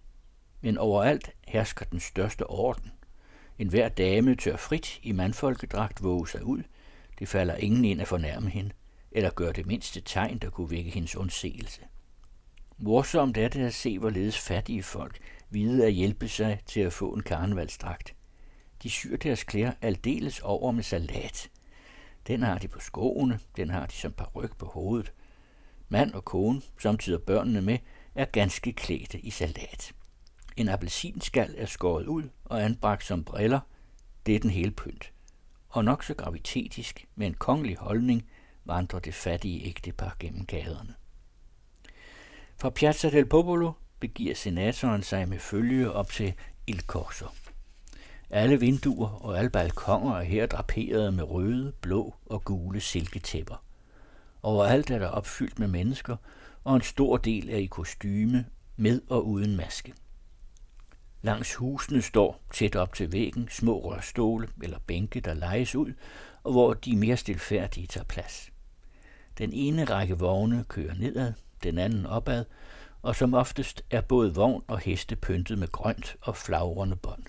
Men 0.61 0.77
overalt 0.77 1.31
hersker 1.47 1.85
den 1.85 1.99
største 1.99 2.47
orden. 2.47 2.91
En 3.59 3.67
hver 3.67 3.89
dame 3.89 4.35
tør 4.35 4.57
frit 4.57 4.99
i 5.03 5.11
mandfolkedragt 5.11 6.03
våge 6.03 6.27
sig 6.27 6.43
ud. 6.43 6.63
Det 7.19 7.27
falder 7.27 7.55
ingen 7.55 7.85
ind 7.85 8.01
at 8.01 8.07
fornærme 8.07 8.49
hende, 8.49 8.71
eller 9.11 9.29
gør 9.29 9.51
det 9.51 9.65
mindste 9.65 10.01
tegn, 10.01 10.37
der 10.37 10.49
kunne 10.49 10.71
vække 10.71 10.91
hendes 10.91 11.15
undseelse. 11.15 11.81
Morsomt 12.77 13.37
er 13.37 13.47
det 13.47 13.65
at 13.65 13.73
se, 13.73 13.99
hvorledes 13.99 14.39
fattige 14.39 14.83
folk 14.83 15.19
vide 15.49 15.85
at 15.85 15.93
hjælpe 15.93 16.27
sig 16.27 16.59
til 16.65 16.81
at 16.81 16.93
få 16.93 17.13
en 17.13 17.23
karnevalsdragt. 17.23 18.15
De 18.83 18.89
syr 18.89 19.17
deres 19.17 19.43
klæder 19.43 19.71
aldeles 19.81 20.39
over 20.39 20.71
med 20.71 20.83
salat. 20.83 21.49
Den 22.27 22.43
har 22.43 22.57
de 22.57 22.67
på 22.67 22.79
skoene, 22.79 23.39
den 23.57 23.69
har 23.69 23.85
de 23.85 23.93
som 23.93 24.11
par 24.11 24.31
ryg 24.35 24.51
på 24.57 24.65
hovedet. 24.65 25.13
Mand 25.89 26.13
og 26.13 26.25
kone, 26.25 26.61
samtidig 26.79 27.21
børnene 27.21 27.61
med, 27.61 27.77
er 28.15 28.25
ganske 28.25 28.73
klædte 28.73 29.19
i 29.19 29.29
salat. 29.29 29.91
En 30.57 30.69
appelsinskal 30.69 31.55
er 31.57 31.65
skåret 31.65 32.05
ud 32.05 32.23
og 32.45 32.63
anbragt 32.63 33.03
som 33.03 33.23
briller. 33.23 33.59
Det 34.25 34.35
er 34.35 34.39
den 34.39 34.49
hele 34.49 34.71
pynt. 34.71 35.11
Og 35.69 35.85
nok 35.85 36.03
så 36.03 36.13
gravitetisk, 36.13 37.05
med 37.15 37.27
en 37.27 37.33
kongelig 37.33 37.77
holdning, 37.77 38.25
vandrer 38.65 38.99
det 38.99 39.13
fattige 39.13 39.65
ægtepar 39.65 40.15
gennem 40.19 40.45
gaderne. 40.45 40.93
Fra 42.57 42.69
Piazza 42.69 43.09
del 43.09 43.25
Popolo 43.25 43.71
begiver 43.99 44.35
senatoren 44.35 45.03
sig 45.03 45.29
med 45.29 45.39
følge 45.39 45.91
op 45.91 46.11
til 46.11 46.33
Il 46.67 46.81
Corso. 46.81 47.25
Alle 48.29 48.59
vinduer 48.59 49.09
og 49.09 49.37
alle 49.37 49.49
balkonger 49.49 50.15
er 50.15 50.23
her 50.23 50.45
draperet 50.45 51.13
med 51.13 51.23
røde, 51.23 51.73
blå 51.81 52.15
og 52.25 52.43
gule 52.43 52.81
silketæpper. 52.81 53.63
Overalt 54.43 54.91
er 54.91 54.99
der 54.99 55.07
opfyldt 55.07 55.59
med 55.59 55.67
mennesker, 55.67 56.15
og 56.63 56.75
en 56.75 56.81
stor 56.81 57.17
del 57.17 57.49
er 57.49 57.57
i 57.57 57.65
kostyme, 57.65 58.45
med 58.77 59.01
og 59.09 59.27
uden 59.27 59.55
maske. 59.55 59.93
Langs 61.21 61.55
husene 61.55 62.01
står 62.01 62.41
tæt 62.53 62.75
op 62.75 62.93
til 62.93 63.11
væggen 63.11 63.49
små 63.51 63.79
rørstole 63.79 64.47
eller 64.63 64.79
bænke, 64.87 65.19
der 65.19 65.33
lejes 65.33 65.75
ud, 65.75 65.93
og 66.43 66.51
hvor 66.51 66.73
de 66.73 66.95
mere 66.95 67.17
stilfærdige 67.17 67.87
tager 67.87 68.05
plads. 68.05 68.49
Den 69.37 69.53
ene 69.53 69.85
række 69.85 70.17
vogne 70.17 70.65
kører 70.67 70.93
nedad, 70.93 71.33
den 71.63 71.77
anden 71.77 72.05
opad, 72.05 72.45
og 73.01 73.15
som 73.15 73.33
oftest 73.33 73.83
er 73.89 74.01
både 74.01 74.35
vogn 74.35 74.63
og 74.67 74.79
heste 74.79 75.15
pyntet 75.15 75.57
med 75.57 75.67
grønt 75.67 76.15
og 76.21 76.35
flagrende 76.35 76.95
bånd. 76.95 77.23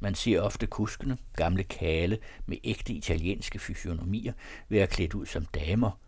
Man 0.00 0.14
ser 0.14 0.40
ofte 0.40 0.66
kuskene, 0.66 1.18
gamle 1.36 1.64
kale 1.64 2.18
med 2.46 2.56
ægte 2.64 2.92
italienske 2.92 3.58
fysionomier, 3.58 4.32
være 4.68 4.86
klædt 4.86 5.14
ud 5.14 5.26
som 5.26 5.46
damer. 5.46 5.98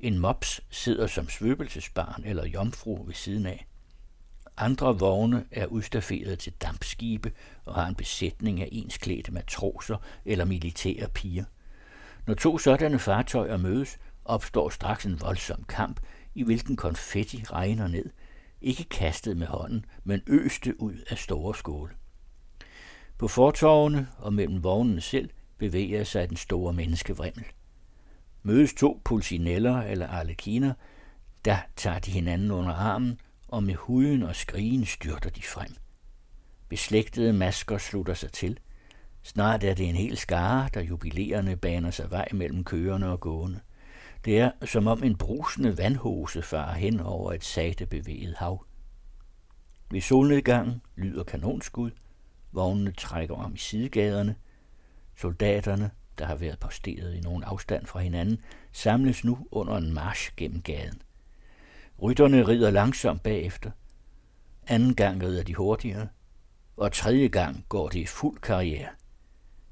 En 0.00 0.18
mops 0.18 0.60
sidder 0.70 1.06
som 1.06 1.28
svøbelsesbarn 1.28 2.22
eller 2.24 2.46
jomfru 2.46 3.04
ved 3.04 3.14
siden 3.14 3.46
af. 3.46 3.66
Andre 4.56 4.98
vogne 4.98 5.44
er 5.50 5.66
udstafferet 5.66 6.38
til 6.38 6.52
dampskibe 6.52 7.32
og 7.64 7.74
har 7.74 7.86
en 7.86 7.94
besætning 7.94 8.62
af 8.62 8.68
ensklædte 8.72 9.32
matroser 9.32 9.96
eller 10.24 10.44
militære 10.44 11.08
piger. 11.08 11.44
Når 12.26 12.34
to 12.34 12.58
sådanne 12.58 12.98
fartøjer 12.98 13.56
mødes, 13.56 13.98
opstår 14.24 14.68
straks 14.68 15.06
en 15.06 15.20
voldsom 15.20 15.64
kamp, 15.64 16.00
i 16.34 16.42
hvilken 16.42 16.76
konfetti 16.76 17.44
regner 17.44 17.88
ned, 17.88 18.10
ikke 18.60 18.84
kastet 18.84 19.36
med 19.36 19.46
hånden, 19.46 19.84
men 20.04 20.22
øste 20.26 20.80
ud 20.80 20.94
af 21.10 21.18
store 21.18 21.54
skåle. 21.54 21.92
På 23.18 23.28
fortovene 23.28 24.08
og 24.18 24.32
mellem 24.32 24.62
vognene 24.64 25.00
selv 25.00 25.30
bevæger 25.58 26.04
sig 26.04 26.28
den 26.28 26.36
store 26.36 26.72
menneskevrimmel. 26.72 27.44
Mødes 28.46 28.74
to 28.74 29.00
pulsineller 29.04 29.82
eller 29.82 30.08
arlekiner, 30.08 30.72
der 31.44 31.58
tager 31.76 31.98
de 31.98 32.10
hinanden 32.10 32.50
under 32.50 32.72
armen, 32.72 33.20
og 33.48 33.62
med 33.62 33.74
huden 33.74 34.22
og 34.22 34.36
skrigen 34.36 34.84
styrter 34.84 35.30
de 35.30 35.42
frem. 35.42 35.74
Beslægtede 36.68 37.32
masker 37.32 37.78
slutter 37.78 38.14
sig 38.14 38.32
til. 38.32 38.58
Snart 39.22 39.64
er 39.64 39.74
det 39.74 39.88
en 39.88 39.94
hel 39.94 40.16
skare, 40.16 40.68
der 40.74 40.80
jubilerende 40.80 41.56
baner 41.56 41.90
sig 41.90 42.10
vej 42.10 42.28
mellem 42.32 42.64
kørende 42.64 43.12
og 43.12 43.20
gående. 43.20 43.60
Det 44.24 44.38
er 44.38 44.50
som 44.64 44.86
om 44.86 45.02
en 45.02 45.16
brusende 45.16 45.78
vandhose 45.78 46.42
farer 46.42 46.74
hen 46.74 47.00
over 47.00 47.32
et 47.32 47.44
sagte 47.44 47.86
bevæget 47.86 48.36
hav. 48.36 48.64
Ved 49.90 50.00
solnedgangen 50.00 50.82
lyder 50.96 51.24
kanonskud, 51.24 51.90
vognene 52.52 52.92
trækker 52.92 53.34
om 53.34 53.54
i 53.54 53.58
sidegaderne, 53.58 54.34
soldaterne, 55.16 55.90
der 56.18 56.26
har 56.26 56.36
været 56.36 56.58
posteret 56.58 57.14
i 57.14 57.20
nogen 57.20 57.42
afstand 57.42 57.86
fra 57.86 58.00
hinanden, 58.00 58.38
samles 58.72 59.24
nu 59.24 59.46
under 59.50 59.76
en 59.76 59.94
march 59.94 60.30
gennem 60.36 60.62
gaden. 60.62 61.02
Rytterne 62.02 62.48
rider 62.48 62.70
langsomt 62.70 63.22
bagefter. 63.22 63.70
Anden 64.66 64.94
gang 64.94 65.22
rider 65.22 65.42
de 65.42 65.54
hurtigere, 65.54 66.08
og 66.76 66.92
tredje 66.92 67.28
gang 67.28 67.64
går 67.68 67.88
det 67.88 67.98
i 67.98 68.06
fuld 68.06 68.40
karriere. 68.40 68.88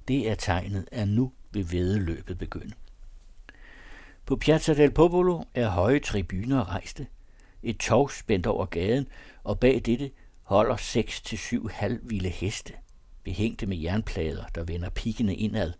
Det 0.08 0.30
er 0.30 0.34
tegnet, 0.34 0.88
at 0.92 1.08
nu 1.08 1.32
vil 1.52 1.72
vedeløbet 1.72 2.38
begynde. 2.38 2.74
På 4.26 4.36
Piazza 4.36 4.74
del 4.74 4.90
Popolo 4.90 5.42
er 5.54 5.68
høje 5.68 5.98
tribuner 5.98 6.68
rejste, 6.68 7.06
et 7.62 7.78
tog 7.78 8.10
spændt 8.10 8.46
over 8.46 8.66
gaden, 8.66 9.06
og 9.44 9.60
bag 9.60 9.82
dette 9.84 10.10
holder 10.42 10.76
seks 10.76 11.20
til 11.20 11.38
syv 11.38 11.68
halvvilde 11.68 12.28
heste, 12.28 12.72
behængte 13.22 13.66
med 13.66 13.76
jernplader, 13.76 14.44
der 14.54 14.64
vender 14.64 14.90
pikkene 14.90 15.34
indad, 15.34 15.72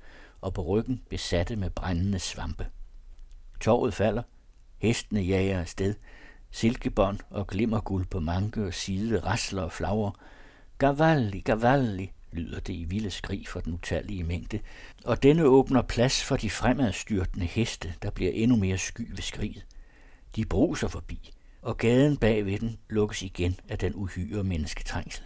og 0.45 0.55
på 0.55 0.63
ryggen 0.63 1.03
besatte 1.11 1.57
med 1.57 1.71
brændende 1.71 2.19
svampe. 2.19 2.67
Torvet 3.61 3.95
falder, 3.95 4.23
hestene 4.79 5.21
jager 5.21 5.61
afsted, 5.61 5.95
silkebånd 6.51 7.19
og 7.31 7.47
glimmerguld 7.47 8.07
på 8.07 8.21
manke 8.21 8.67
og 8.67 8.75
side 8.75 9.21
rasler 9.21 9.63
og 9.63 9.73
flager. 9.73 10.11
Gavalli, 10.79 11.41
gavalli, 11.41 12.13
lyder 12.33 12.61
det 12.61 12.73
i 12.73 12.85
vilde 12.85 13.11
skrig 13.11 13.49
for 13.49 13.61
den 13.61 13.75
utallige 13.75 14.25
mængde, 14.25 14.61
og 15.05 15.23
denne 15.23 15.45
åbner 15.45 15.83
plads 15.83 16.25
for 16.25 16.37
de 16.37 16.51
fremadstyrtende 16.51 17.47
heste, 17.47 17.95
der 18.03 18.11
bliver 18.11 18.33
endnu 18.33 18.57
mere 18.57 18.79
sky 18.79 19.11
ved 19.11 19.23
skriget. 19.23 19.67
De 20.37 20.45
bruser 20.45 20.89
forbi, 20.89 21.31
og 21.63 21.77
gaden 21.77 22.17
bag 22.17 22.47
ved 22.47 22.59
den 22.59 22.79
lukkes 22.89 23.23
igen 23.23 23.57
af 23.69 23.79
den 23.79 23.95
uhyre 23.95 24.45
mennesketrængsel. 24.45 25.25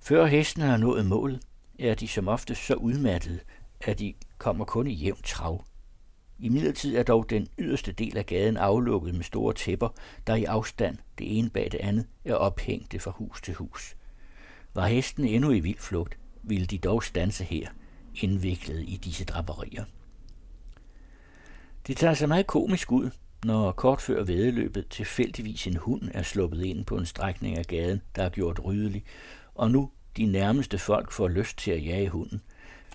Før 0.00 0.26
hestene 0.26 0.66
har 0.66 0.76
nået 0.76 1.06
målet, 1.06 1.40
er 1.78 1.94
de 1.94 2.08
som 2.08 2.28
ofte 2.28 2.54
så 2.54 2.74
udmattede, 2.74 3.40
at 3.80 3.98
de 3.98 4.14
kommer 4.38 4.64
kun 4.64 4.86
i 4.86 4.94
jævnt 4.94 5.24
trav. 5.24 5.64
I 6.38 6.48
midlertid 6.48 6.96
er 6.96 7.02
dog 7.02 7.30
den 7.30 7.48
yderste 7.58 7.92
del 7.92 8.16
af 8.16 8.26
gaden 8.26 8.56
aflukket 8.56 9.14
med 9.14 9.22
store 9.22 9.54
tæpper, 9.54 9.88
der 10.26 10.34
i 10.34 10.44
afstand, 10.44 10.96
det 11.18 11.38
ene 11.38 11.50
bag 11.50 11.68
det 11.72 11.80
andet, 11.80 12.06
er 12.24 12.34
ophængte 12.34 12.98
fra 12.98 13.10
hus 13.10 13.42
til 13.42 13.54
hus. 13.54 13.96
Var 14.74 14.86
hesten 14.86 15.24
endnu 15.24 15.50
i 15.50 15.60
vild 15.60 15.78
flugt, 15.78 16.18
ville 16.42 16.66
de 16.66 16.78
dog 16.78 17.02
stanse 17.04 17.44
her, 17.44 17.68
indviklet 18.14 18.84
i 18.88 18.96
disse 19.04 19.24
draperier. 19.24 19.84
Det 21.86 21.96
tager 21.96 22.14
sig 22.14 22.28
meget 22.28 22.46
komisk 22.46 22.92
ud, 22.92 23.10
når 23.44 23.72
kort 23.72 24.00
før 24.00 24.24
vedeløbet 24.24 24.88
tilfældigvis 24.88 25.66
en 25.66 25.76
hund 25.76 26.02
er 26.14 26.22
sluppet 26.22 26.64
ind 26.64 26.84
på 26.84 26.96
en 26.96 27.06
strækning 27.06 27.58
af 27.58 27.64
gaden, 27.64 28.02
der 28.16 28.22
er 28.22 28.28
gjort 28.28 28.64
ryddelig, 28.64 29.04
og 29.54 29.70
nu 29.70 29.90
de 30.16 30.26
nærmeste 30.26 30.78
folk 30.78 31.12
får 31.12 31.28
lyst 31.28 31.58
til 31.58 31.70
at 31.70 31.84
jage 31.84 32.08
hunden. 32.08 32.42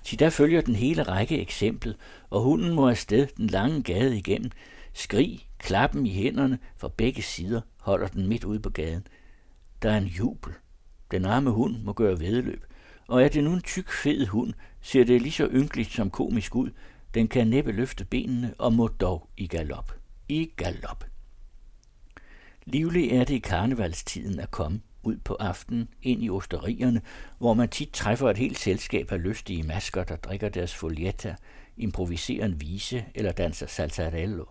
Så 0.04 0.16
der 0.16 0.30
følger 0.30 0.62
den 0.62 0.76
hele 0.76 1.04
række 1.04 1.42
eksempel, 1.42 1.96
og 2.30 2.42
hunden 2.42 2.74
må 2.74 2.90
afsted 2.90 3.28
den 3.38 3.48
lange 3.48 3.84
gade 3.84 4.18
igennem. 4.18 4.52
Skrig, 4.94 5.48
klappen 5.58 6.06
i 6.06 6.14
hænderne 6.14 6.60
fra 6.78 6.88
begge 6.98 7.22
sider 7.22 7.62
holder 7.78 8.08
den 8.08 8.28
midt 8.28 8.44
ude 8.44 8.60
på 8.60 8.70
gaden. 8.70 9.08
Der 9.82 9.92
er 9.92 9.98
en 9.98 10.08
jubel. 10.08 10.54
Den 11.12 11.26
arme 11.26 11.50
hund 11.50 11.84
må 11.84 11.94
gøre 11.94 12.20
vedløb, 12.20 12.66
Og 13.08 13.24
er 13.24 13.28
det 13.28 13.44
nu 13.44 13.54
en 13.54 13.62
tyk, 13.62 13.92
fed 13.92 14.28
hund, 14.28 14.54
ser 14.82 15.04
det 15.04 15.22
lige 15.22 15.32
så 15.32 15.48
ynkeligt 15.52 15.92
som 15.92 16.10
komisk 16.10 16.56
ud. 16.56 16.70
Den 17.14 17.28
kan 17.28 17.48
næppe 17.48 17.72
løfte 17.72 18.06
benene 18.06 18.54
og 18.58 18.74
må 18.74 18.88
dog 18.88 19.30
i 19.38 19.48
galop 19.48 19.94
i 20.30 20.52
galop. 20.56 21.06
Livlig 22.66 23.12
er 23.12 23.24
det 23.24 23.34
i 23.34 23.40
karnevalstiden 23.40 24.40
at 24.40 24.52
komme 24.52 24.82
ud 25.04 25.18
på 25.18 25.36
aftenen 25.40 25.90
ind 26.02 26.24
i 26.24 26.30
osterierne, 26.30 27.02
hvor 27.38 27.54
man 27.54 27.70
tit 27.70 27.90
træffer 27.94 28.30
et 28.30 28.38
helt 28.38 28.60
selskab 28.60 29.12
af 29.12 29.24
lystige 29.24 29.64
masker, 29.64 30.04
der 30.04 30.16
drikker 30.16 30.50
deres 30.50 30.76
folietta, 30.76 31.36
improviserer 31.78 32.46
en 32.46 32.62
vise 32.62 33.06
eller 33.16 33.32
danser 33.32 33.68
saltarello. 33.68 34.46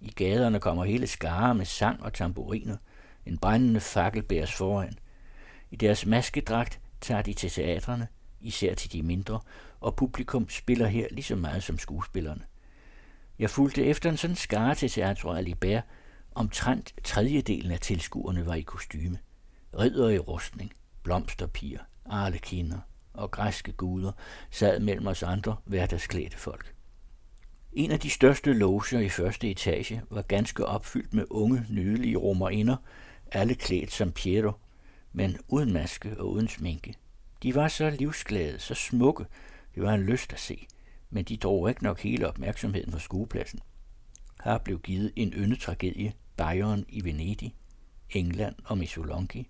I 0.00 0.10
gaderne 0.10 0.60
kommer 0.60 0.84
hele 0.84 1.06
skare 1.06 1.54
med 1.54 1.64
sang 1.64 2.02
og 2.02 2.12
tamburiner. 2.12 2.76
En 3.26 3.38
brændende 3.38 3.80
fakkel 3.80 4.22
bæres 4.22 4.52
foran. 4.52 4.98
I 5.70 5.76
deres 5.76 6.06
maskedragt 6.06 6.80
tager 7.00 7.22
de 7.22 7.32
til 7.32 7.50
teatrene, 7.50 8.08
især 8.40 8.74
til 8.74 8.92
de 8.92 9.02
mindre, 9.02 9.40
og 9.80 9.96
publikum 9.96 10.48
spiller 10.48 10.86
her 10.86 11.06
lige 11.10 11.24
så 11.24 11.36
meget 11.36 11.62
som 11.62 11.78
skuespillerne. 11.78 12.42
Jeg 13.38 13.50
fulgte 13.50 13.84
efter 13.84 14.10
en 14.10 14.16
sådan 14.16 14.36
skare 14.36 14.74
til 14.74 14.90
Teatro 14.90 15.30
Alibert. 15.30 15.84
Omtrent 16.34 16.94
tredjedelen 17.04 17.70
af 17.70 17.80
tilskuerne 17.80 18.46
var 18.46 18.54
i 18.54 18.60
kostyme. 18.60 19.18
Ridder 19.78 20.08
i 20.08 20.18
rustning, 20.18 20.72
blomsterpiger, 21.02 21.80
arlekinder 22.06 22.78
og 23.12 23.30
græske 23.30 23.72
guder 23.72 24.12
sad 24.50 24.80
mellem 24.80 25.06
os 25.06 25.22
andre 25.22 25.56
hverdagsklædte 25.64 26.36
folk. 26.36 26.74
En 27.72 27.90
af 27.90 28.00
de 28.00 28.10
største 28.10 28.52
loger 28.52 28.98
i 28.98 29.08
første 29.08 29.50
etage 29.50 30.02
var 30.10 30.22
ganske 30.22 30.66
opfyldt 30.66 31.14
med 31.14 31.24
unge, 31.30 31.66
nydelige 31.70 32.16
romerinder, 32.16 32.76
alle 33.32 33.54
klædt 33.54 33.92
som 33.92 34.12
Piero, 34.12 34.52
men 35.12 35.38
uden 35.48 35.72
maske 35.72 36.16
og 36.18 36.30
uden 36.30 36.48
sminke. 36.48 36.94
De 37.42 37.54
var 37.54 37.68
så 37.68 37.90
livsglade, 37.90 38.58
så 38.58 38.74
smukke, 38.74 39.24
det 39.74 39.82
var 39.82 39.94
en 39.94 40.02
lyst 40.02 40.32
at 40.32 40.40
se– 40.40 40.66
men 41.10 41.24
de 41.24 41.36
drog 41.36 41.68
ikke 41.68 41.84
nok 41.84 42.00
hele 42.00 42.28
opmærksomheden 42.28 42.92
fra 42.92 42.98
skuepladsen. 42.98 43.60
Her 44.44 44.58
blev 44.58 44.80
givet 44.80 45.12
en 45.16 45.32
yndetragedie, 45.36 46.12
Bayern 46.36 46.84
i 46.88 47.04
Venedig, 47.04 47.54
England 48.10 48.54
og 48.64 48.78
Missolonghi. 48.78 49.48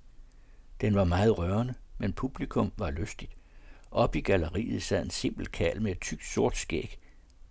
Den 0.81 0.95
var 0.95 1.05
meget 1.05 1.38
rørende, 1.38 1.75
men 1.99 2.12
publikum 2.12 2.73
var 2.77 2.91
lystigt. 2.91 3.33
Op 3.91 4.17
i 4.17 4.21
galleriet 4.21 4.83
sad 4.83 5.03
en 5.03 5.11
simpel 5.11 5.47
kal 5.47 5.83
med 5.83 5.93
et 5.93 6.01
tykt 6.01 6.25
sort 6.25 6.57
skæg, 6.57 6.99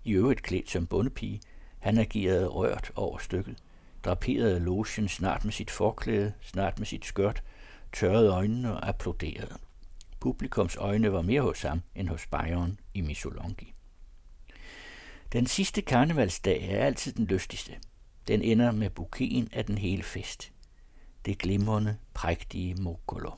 i 0.04 0.12
øvrigt 0.12 0.44
klædt 0.44 0.70
som 0.70 0.88
bundepige. 0.88 1.42
Han 1.80 1.98
agerede 1.98 2.48
rørt 2.48 2.92
over 2.96 3.18
stykket, 3.18 3.58
draperede 4.06 4.60
logen 4.60 5.08
snart 5.08 5.46
med 5.46 5.54
sit 5.54 5.72
forklæde, 5.72 6.34
snart 6.42 6.80
med 6.80 6.86
sit 6.86 7.06
skørt, 7.06 7.44
tørrede 7.94 8.30
øjnene 8.30 8.74
og 8.74 8.90
applauderede. 8.90 9.58
Publikums 10.20 10.76
øjne 10.76 11.13
var 11.13 11.22
mere 11.22 11.42
hos 11.42 11.62
ham 11.62 11.82
end 11.96 12.10
hos 12.10 12.28
Bayern 12.28 12.80
i 12.94 13.02
Missolonghi. 13.02 13.74
Den 15.34 15.48
sidste 15.48 15.82
karnevalsdag 15.82 16.70
er 16.70 16.86
altid 16.86 17.13
den 17.13 17.26
lystigste. 17.26 17.76
Den 18.28 18.42
ender 18.42 18.72
med 18.72 18.90
bouqueten 18.90 19.50
af 19.54 19.66
den 19.66 19.78
hele 19.78 20.04
fest. 20.04 20.52
Det 21.28 21.38
glimrende, 21.38 21.98
prægtige 22.13 22.76
Mokolo. 22.76 23.32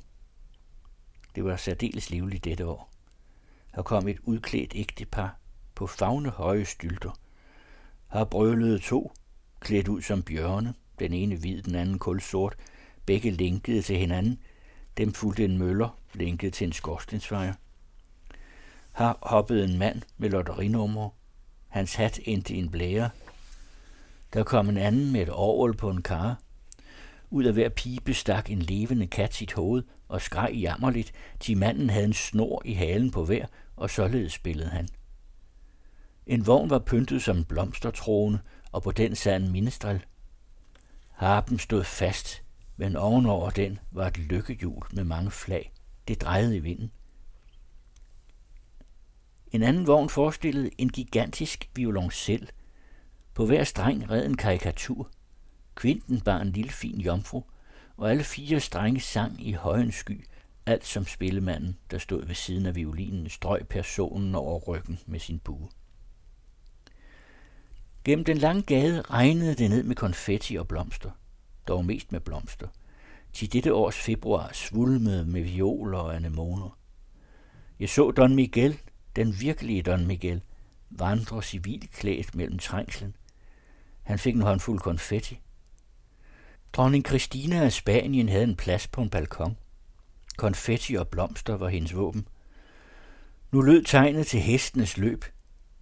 Det 1.36 1.46
var 1.46 1.56
særdeles 1.56 2.10
livligt 2.10 2.44
dette 2.44 2.66
år. 2.66 2.92
Her 3.76 3.84
kom 3.84 4.08
et 4.08 4.20
udklædt 4.24 4.72
ægtepar 4.76 5.38
på 5.76 5.88
fagne 5.88 6.30
høje 6.30 6.66
stylter. 6.66 7.20
Her 8.14 8.24
brølede 8.24 8.80
to, 8.80 9.14
klædt 9.60 9.88
ud 9.88 10.02
som 10.02 10.24
bjørne, 10.24 10.74
den 11.00 11.14
ene 11.14 11.36
hvid, 11.36 11.62
den 11.62 11.76
anden 11.76 12.00
kulsort, 12.00 12.56
begge 13.06 13.32
linkede 13.32 13.82
til 13.82 13.98
hinanden. 13.98 14.40
Dem 14.98 15.14
fulgte 15.14 15.46
en 15.46 15.58
møller, 15.58 16.00
linket 16.14 16.54
til 16.54 16.68
en 16.68 16.74
skorstensfejr. 16.74 17.54
Her 18.98 19.14
hoppede 19.22 19.64
en 19.64 19.78
mand 19.78 20.02
med 20.18 20.30
lotterinummer 20.30 21.10
Hans 21.68 21.96
hat 21.96 22.20
endte 22.24 22.54
i 22.54 22.58
en 22.58 22.72
blære. 22.72 23.10
Der 24.34 24.44
kom 24.44 24.70
en 24.70 24.78
anden 24.78 25.12
med 25.12 25.22
et 25.22 25.32
orgel 25.32 25.78
på 25.78 25.90
en 25.90 26.02
kar. 26.02 26.40
Ud 27.30 27.44
af 27.44 27.54
hver 27.54 27.70
pibe 27.70 28.14
stak 28.14 28.50
en 28.50 28.60
levende 28.60 29.08
kat 29.08 29.34
sit 29.34 29.54
hoved 29.54 29.84
og 30.08 30.22
skreg 30.22 30.54
jammerligt, 30.54 31.12
til 31.40 31.58
manden 31.58 31.90
havde 31.90 32.06
en 32.06 32.14
snor 32.14 32.62
i 32.66 32.74
halen 32.74 33.12
på 33.12 33.26
hver, 33.26 33.46
og 33.76 33.90
således 33.90 34.34
spillede 34.34 34.70
han. 34.70 34.88
En 36.26 36.48
vogn 36.48 36.70
var 36.70 36.80
pyntet 36.80 37.22
som 37.22 37.38
en 37.38 37.46
blomstertrone, 37.46 38.40
og 38.72 38.84
på 38.84 38.92
den 38.92 39.16
sad 39.16 39.36
en 39.36 39.52
minestral. 39.52 40.06
Harpen 41.10 41.60
stod 41.60 41.84
fast, 41.84 42.44
men 42.78 42.96
ovenover 42.96 43.50
den 43.50 43.80
var 43.92 44.08
et 44.08 44.18
lykkehjul 44.18 44.84
med 44.94 45.04
mange 45.04 45.32
flag. 45.32 45.74
Det 46.08 46.22
drejede 46.22 46.56
i 46.56 46.60
vinden. 46.60 46.92
En 49.52 49.64
anden 49.64 49.88
vogn 49.88 50.10
forestillede 50.10 50.70
en 50.78 50.90
gigantisk 50.90 51.70
violoncel. 51.76 52.50
På 53.34 53.46
hver 53.46 53.64
streng 53.64 54.10
red 54.10 54.26
en 54.26 54.38
karikatur. 54.38 55.10
Kvinten 55.80 56.22
bar 56.22 56.42
en 56.42 56.52
lille 56.52 56.72
fin 56.72 57.02
jomfru, 57.02 57.44
og 57.98 58.12
alle 58.12 58.24
fire 58.24 58.60
strenge 58.60 59.00
sang 59.00 59.48
i 59.48 59.52
højens 59.54 59.96
sky, 59.96 60.26
alt 60.66 60.86
som 60.86 61.06
spillemanden, 61.06 61.78
der 61.92 61.98
stod 61.98 62.26
ved 62.26 62.36
siden 62.36 62.66
af 62.66 62.76
violinen, 62.76 63.30
strøg 63.30 63.68
personen 63.68 64.36
over 64.36 64.60
ryggen 64.60 65.00
med 65.06 65.20
sin 65.20 65.40
bue. 65.40 65.70
Gennem 68.04 68.26
den 68.26 68.38
lange 68.38 68.62
gade 68.62 69.02
regnede 69.02 69.56
det 69.56 69.70
ned 69.70 69.84
med 69.84 69.96
konfetti 69.96 70.56
og 70.56 70.68
blomster, 70.68 71.12
dog 71.68 71.86
mest 71.86 72.12
med 72.12 72.20
blomster. 72.20 72.68
Til 73.34 73.54
dette 73.54 73.74
års 73.74 73.96
februar 73.96 74.52
svulmede 74.54 75.26
med 75.26 75.42
violer 75.42 75.98
og 75.98 76.16
anemoner. 76.16 76.78
Jeg 77.80 77.90
så 77.90 78.12
Don 78.12 78.36
Miguel, 78.36 78.80
den 79.16 79.40
virkelige 79.40 79.82
Don 79.82 80.08
Miguel, 80.08 80.42
vandre 80.90 81.44
civilklædt 81.44 82.36
mellem 82.36 82.60
trængslen. 82.60 83.16
Han 84.04 84.20
fik 84.20 84.36
en 84.36 84.42
håndfuld 84.42 84.80
konfetti. 84.80 85.40
Dronning 86.74 87.06
Christina 87.06 87.64
af 87.64 87.74
Spanien 87.74 88.30
havde 88.30 88.44
en 88.44 88.56
plads 88.56 88.88
på 88.88 89.02
en 89.02 89.10
balkon. 89.10 89.58
Konfetti 90.38 90.96
og 90.96 91.08
blomster 91.08 91.58
var 91.58 91.70
hendes 91.70 91.96
våben. 91.96 92.28
Nu 93.52 93.62
lød 93.62 93.84
tegnet 93.84 94.28
til 94.28 94.40
hestenes 94.40 94.98
løb. 94.98 95.26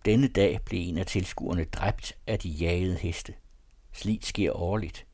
Denne 0.05 0.27
dag 0.27 0.59
blev 0.65 0.79
en 0.89 0.97
af 0.97 1.05
tilskuerne 1.05 1.63
dræbt 1.63 2.13
af 2.27 2.39
de 2.39 2.49
jagede 2.49 2.95
heste. 2.95 3.33
Slit 3.93 4.25
sker 4.25 4.51
årligt. 4.51 5.05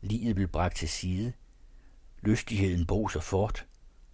Livet 0.00 0.34
blev 0.34 0.48
bragt 0.48 0.76
til 0.76 0.88
side. 0.88 1.32
Lystigheden 2.22 2.86
boser 2.86 3.20
fort. 3.20 3.66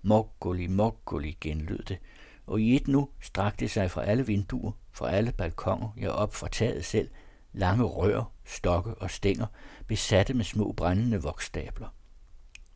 Mokkoli, 0.03 0.67
mokkoli 0.67 1.37
genlød 1.41 1.83
det, 1.83 1.99
og 2.47 2.61
i 2.61 2.77
et 2.77 2.89
nu 2.89 3.09
strakte 3.21 3.69
sig 3.69 3.91
fra 3.91 4.05
alle 4.05 4.27
vinduer, 4.27 4.73
fra 4.93 5.11
alle 5.11 5.33
balkoner, 5.33 5.89
ja 6.01 6.09
op 6.09 6.35
fra 6.35 6.49
taget 6.49 6.85
selv, 6.85 7.11
lange 7.53 7.85
rør, 7.85 8.33
stokke 8.45 8.95
og 8.95 9.11
stænger, 9.11 9.47
besatte 9.87 10.35
med 10.35 10.45
små 10.45 10.73
brændende 10.73 11.23
voksstabler. 11.23 11.89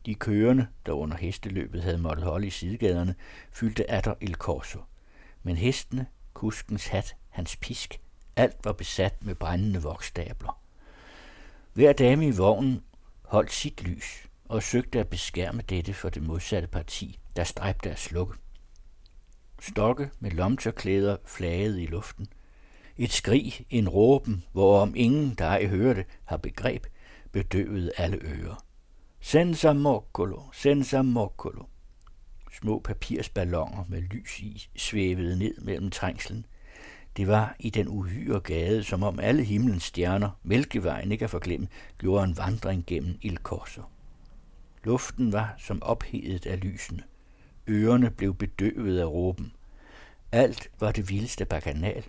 De 0.05 0.15
kørende, 0.15 0.67
der 0.85 0.91
under 0.91 1.17
hesteløbet 1.17 1.83
havde 1.83 1.97
måttet 1.97 2.25
holde 2.25 2.47
i 2.47 2.49
sidegaderne, 2.49 3.15
fyldte 3.51 3.91
atter 3.91 4.13
Il 4.21 4.33
Corso. 4.35 4.79
Men 5.43 5.57
hestene, 5.57 6.07
kuskens 6.33 6.87
hat, 6.87 7.15
hans 7.29 7.55
pisk, 7.55 7.99
alt 8.35 8.57
var 8.63 8.73
besat 8.73 9.25
med 9.25 9.35
brændende 9.35 9.81
voksstabler. 9.81 10.59
Hver 11.73 11.93
dame 11.93 12.27
i 12.27 12.31
vognen 12.31 12.83
holdt 13.21 13.51
sit 13.51 13.83
lys 13.83 14.27
og 14.45 14.63
søgte 14.63 14.99
at 14.99 15.07
beskærme 15.07 15.61
dette 15.61 15.93
for 15.93 16.09
det 16.09 16.23
modsatte 16.23 16.67
parti, 16.67 17.19
der 17.35 17.43
stræbte 17.43 17.91
at 17.91 17.99
slukke. 17.99 18.33
Stokke 19.59 20.09
med 20.19 20.31
lomtørklæder 20.31 21.17
flagede 21.25 21.83
i 21.83 21.85
luften. 21.85 22.27
Et 22.97 23.11
skrig, 23.11 23.65
en 23.69 23.89
råben, 23.89 24.43
hvorom 24.51 24.93
ingen, 24.95 25.35
der 25.37 25.45
ej 25.45 25.65
hørte, 25.65 26.05
har 26.25 26.37
begreb, 26.37 26.85
bedøvede 27.31 27.91
alle 27.97 28.17
ører. 28.17 28.63
Senza 29.19 29.73
moccolo, 29.73 30.41
senza 30.53 31.01
moccolo. 31.01 31.63
Små 32.51 32.79
papirsballoner 32.79 33.85
med 33.89 34.01
lys 34.01 34.39
i 34.39 34.69
svævede 34.75 35.39
ned 35.39 35.61
mellem 35.61 35.91
trængslen. 35.91 36.45
Det 37.17 37.27
var 37.27 37.55
i 37.59 37.69
den 37.69 37.87
uhyre 37.87 38.39
gade, 38.39 38.83
som 38.83 39.03
om 39.03 39.19
alle 39.19 39.43
himlens 39.43 39.83
stjerner, 39.83 40.39
mælkevejen 40.43 41.11
ikke 41.11 41.23
at 41.23 41.29
forglemme, 41.31 41.67
gjorde 41.97 42.23
en 42.23 42.37
vandring 42.37 42.83
gennem 42.87 43.17
Il 43.21 43.37
Corso. 43.37 43.81
Luften 44.83 45.31
var 45.31 45.55
som 45.57 45.83
ophedet 45.83 46.45
af 46.45 46.59
lysene. 46.63 47.03
Ørerne 47.67 48.11
blev 48.11 48.35
bedøvet 48.35 48.99
af 48.99 49.05
råben. 49.05 49.51
Alt 50.31 50.69
var 50.79 50.91
det 50.91 51.09
vildeste 51.09 51.45
bakanal, 51.45 52.03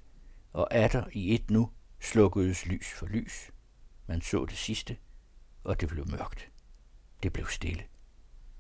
og 0.55 0.75
atter 0.75 1.05
i 1.13 1.35
et 1.35 1.51
nu 1.51 1.71
slukkedes 2.01 2.67
lys 2.67 2.93
for 2.93 3.07
lys. 3.07 3.51
Man 4.07 4.21
så 4.21 4.45
det 4.45 4.57
sidste, 4.57 4.97
og 5.65 5.81
det 5.81 5.89
blev 5.89 6.09
mørkt. 6.09 6.49
Det 7.23 7.33
blev 7.33 7.47
stille. 7.47 7.83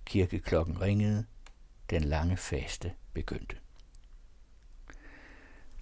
Kirkeklokken 0.04 0.80
ringede. 0.80 1.24
Den 1.90 2.04
lange 2.04 2.36
faste 2.36 2.92
begyndte. 3.12 3.56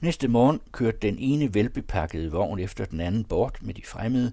Næste 0.00 0.28
morgen 0.28 0.60
kørte 0.72 0.98
den 0.98 1.18
ene 1.18 1.54
velbepakkede 1.54 2.30
vogn 2.30 2.58
efter 2.58 2.84
den 2.84 3.00
anden 3.00 3.24
bort 3.24 3.62
med 3.62 3.74
de 3.74 3.82
fremmede, 3.84 4.32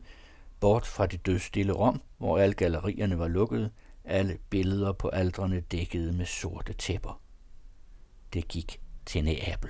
bort 0.60 0.86
fra 0.86 1.08
det 1.08 1.26
dødstille 1.26 1.74
Rom, 1.74 2.02
hvor 2.18 2.38
alle 2.38 2.56
gallerierne 2.56 3.20
var 3.20 3.28
lukkede, 3.28 3.72
alle 4.04 4.38
billeder 4.50 4.92
på 4.92 5.08
aldrene 5.08 5.60
dækkede 5.60 6.14
med 6.14 6.26
sorte 6.26 6.74
tæpper. 6.74 7.22
Det 8.34 8.48
gik 8.48 8.82
til 9.06 9.24
Neapel. 9.24 9.70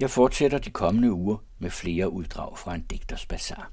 Jeg 0.00 0.10
fortsætter 0.10 0.58
de 0.58 0.70
kommende 0.70 1.12
uger 1.12 1.36
med 1.58 1.70
flere 1.70 2.10
uddrag 2.10 2.58
fra 2.58 2.74
en 2.74 2.82
digters 2.82 3.26
bazar. 3.26 3.70